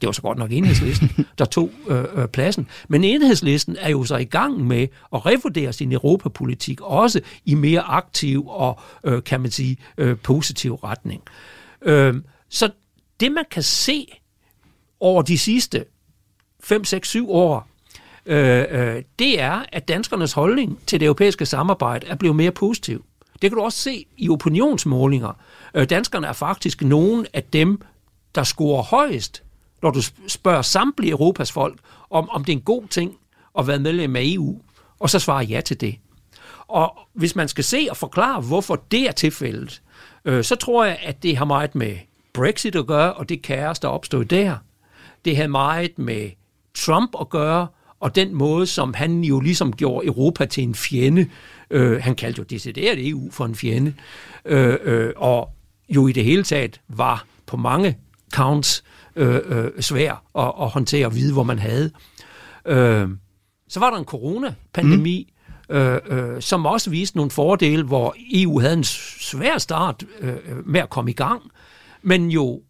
[0.00, 2.68] Det var så godt nok enhedslisten, der tog øh, øh, pladsen.
[2.88, 7.80] Men enhedslisten er jo så i gang med at revurdere sin europapolitik, også i mere
[7.80, 11.22] aktiv og, øh, kan man sige, øh, positiv retning.
[11.82, 12.14] Øh,
[12.48, 12.70] så
[13.20, 14.06] det, man kan se
[15.00, 15.84] over de sidste
[16.60, 17.68] 5, 6, 7 år,
[18.26, 23.04] øh, øh, det er, at danskernes holdning til det europæiske samarbejde er blevet mere positiv.
[23.42, 25.32] Det kan du også se i opinionsmålinger.
[25.74, 27.80] Øh, danskerne er faktisk nogen af dem,
[28.34, 29.42] der scorer højest
[29.82, 31.78] når du spørger samtlige Europas folk,
[32.10, 33.16] om, om det er en god ting
[33.58, 34.60] at være medlem af EU,
[34.98, 35.96] og så svarer ja til det.
[36.68, 39.82] Og hvis man skal se og forklare, hvorfor det er tilfældet,
[40.24, 41.96] øh, så tror jeg, at det har meget med
[42.32, 44.56] Brexit at gøre, og det kaos, der opstod der.
[45.24, 46.30] Det havde meget med
[46.74, 47.66] Trump at gøre,
[48.00, 51.30] og den måde, som han jo ligesom gjorde Europa til en fjende.
[51.70, 53.94] Øh, han kaldte jo decideret EU for en fjende.
[54.44, 55.50] Øh, øh, og
[55.88, 57.98] jo i det hele taget var på mange
[58.32, 61.90] counts øh, øh, svær at, at håndtere og vide, hvor man havde.
[62.66, 63.08] Øh,
[63.68, 65.32] så var der en coronapandemi,
[65.68, 65.74] mm.
[65.76, 70.80] øh, øh, som også viste nogle fordele, hvor EU havde en svær start øh, med
[70.80, 71.42] at komme i gang,
[72.02, 72.60] men jo,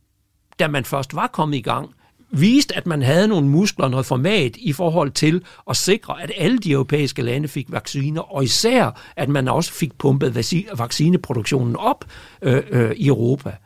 [0.59, 1.90] da man først var kommet i gang,
[2.30, 6.59] viste, at man havde nogle muskler, noget format i forhold til at sikre, at alle
[6.59, 10.34] de europæiske lande fik vacciner, og især, at man også fik pumpet
[10.78, 12.05] vaccineproduktionen op
[12.42, 13.57] øh, øh, i Europa.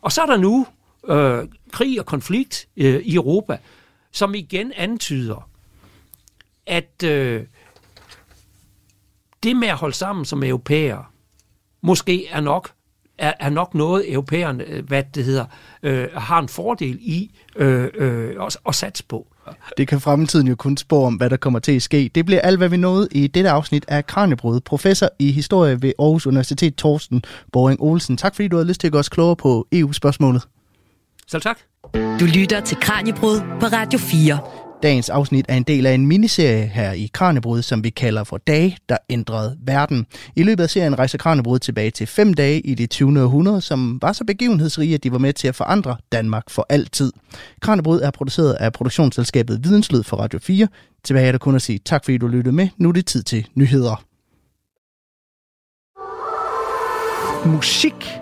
[0.00, 0.66] Og så er der nu
[1.08, 3.58] øh, krig og konflikt øh, i Europa,
[4.12, 5.48] som igen antyder,
[6.66, 7.42] at øh,
[9.42, 11.12] det med at holde sammen som europæer,
[11.82, 12.72] måske er nok
[13.18, 15.44] er, er nok noget, europæerne, øh, hvad det hedder,
[15.82, 19.26] øh, har en fordel i øh, øh, at, at satse på.
[19.76, 22.10] Det kan fremtiden jo kun spå om, hvad der kommer til at ske.
[22.14, 24.60] Det bliver alt, hvad vi nåede i dette afsnit af Kranjebrud.
[24.60, 28.16] Professor i historie ved Aarhus Universitet, Torsten Boring Olsen.
[28.16, 30.42] Tak fordi du har lyst til at gøre os klogere på EU-spørgsmålet.
[31.32, 31.58] Selv tak.
[31.94, 34.38] Du lytter til Kranjebrud på Radio 4.
[34.82, 38.38] Dagens afsnit er en del af en miniserie her i Kranjebrud, som vi kalder for
[38.38, 40.06] Dage, der ændrede verden.
[40.36, 43.22] I løbet af serien rejser Kranjebrud tilbage til fem dage i det 20.
[43.22, 47.12] århundrede, som var så begivenhedsrige, at de var med til at forandre Danmark for altid.
[47.60, 50.68] Kranjebrud er produceret af produktionsselskabet Videnslyd for Radio 4.
[51.04, 52.68] Tilbage er der kun at sige tak, fordi du lyttede med.
[52.76, 54.04] Nu er det tid til nyheder.
[57.46, 58.21] Musik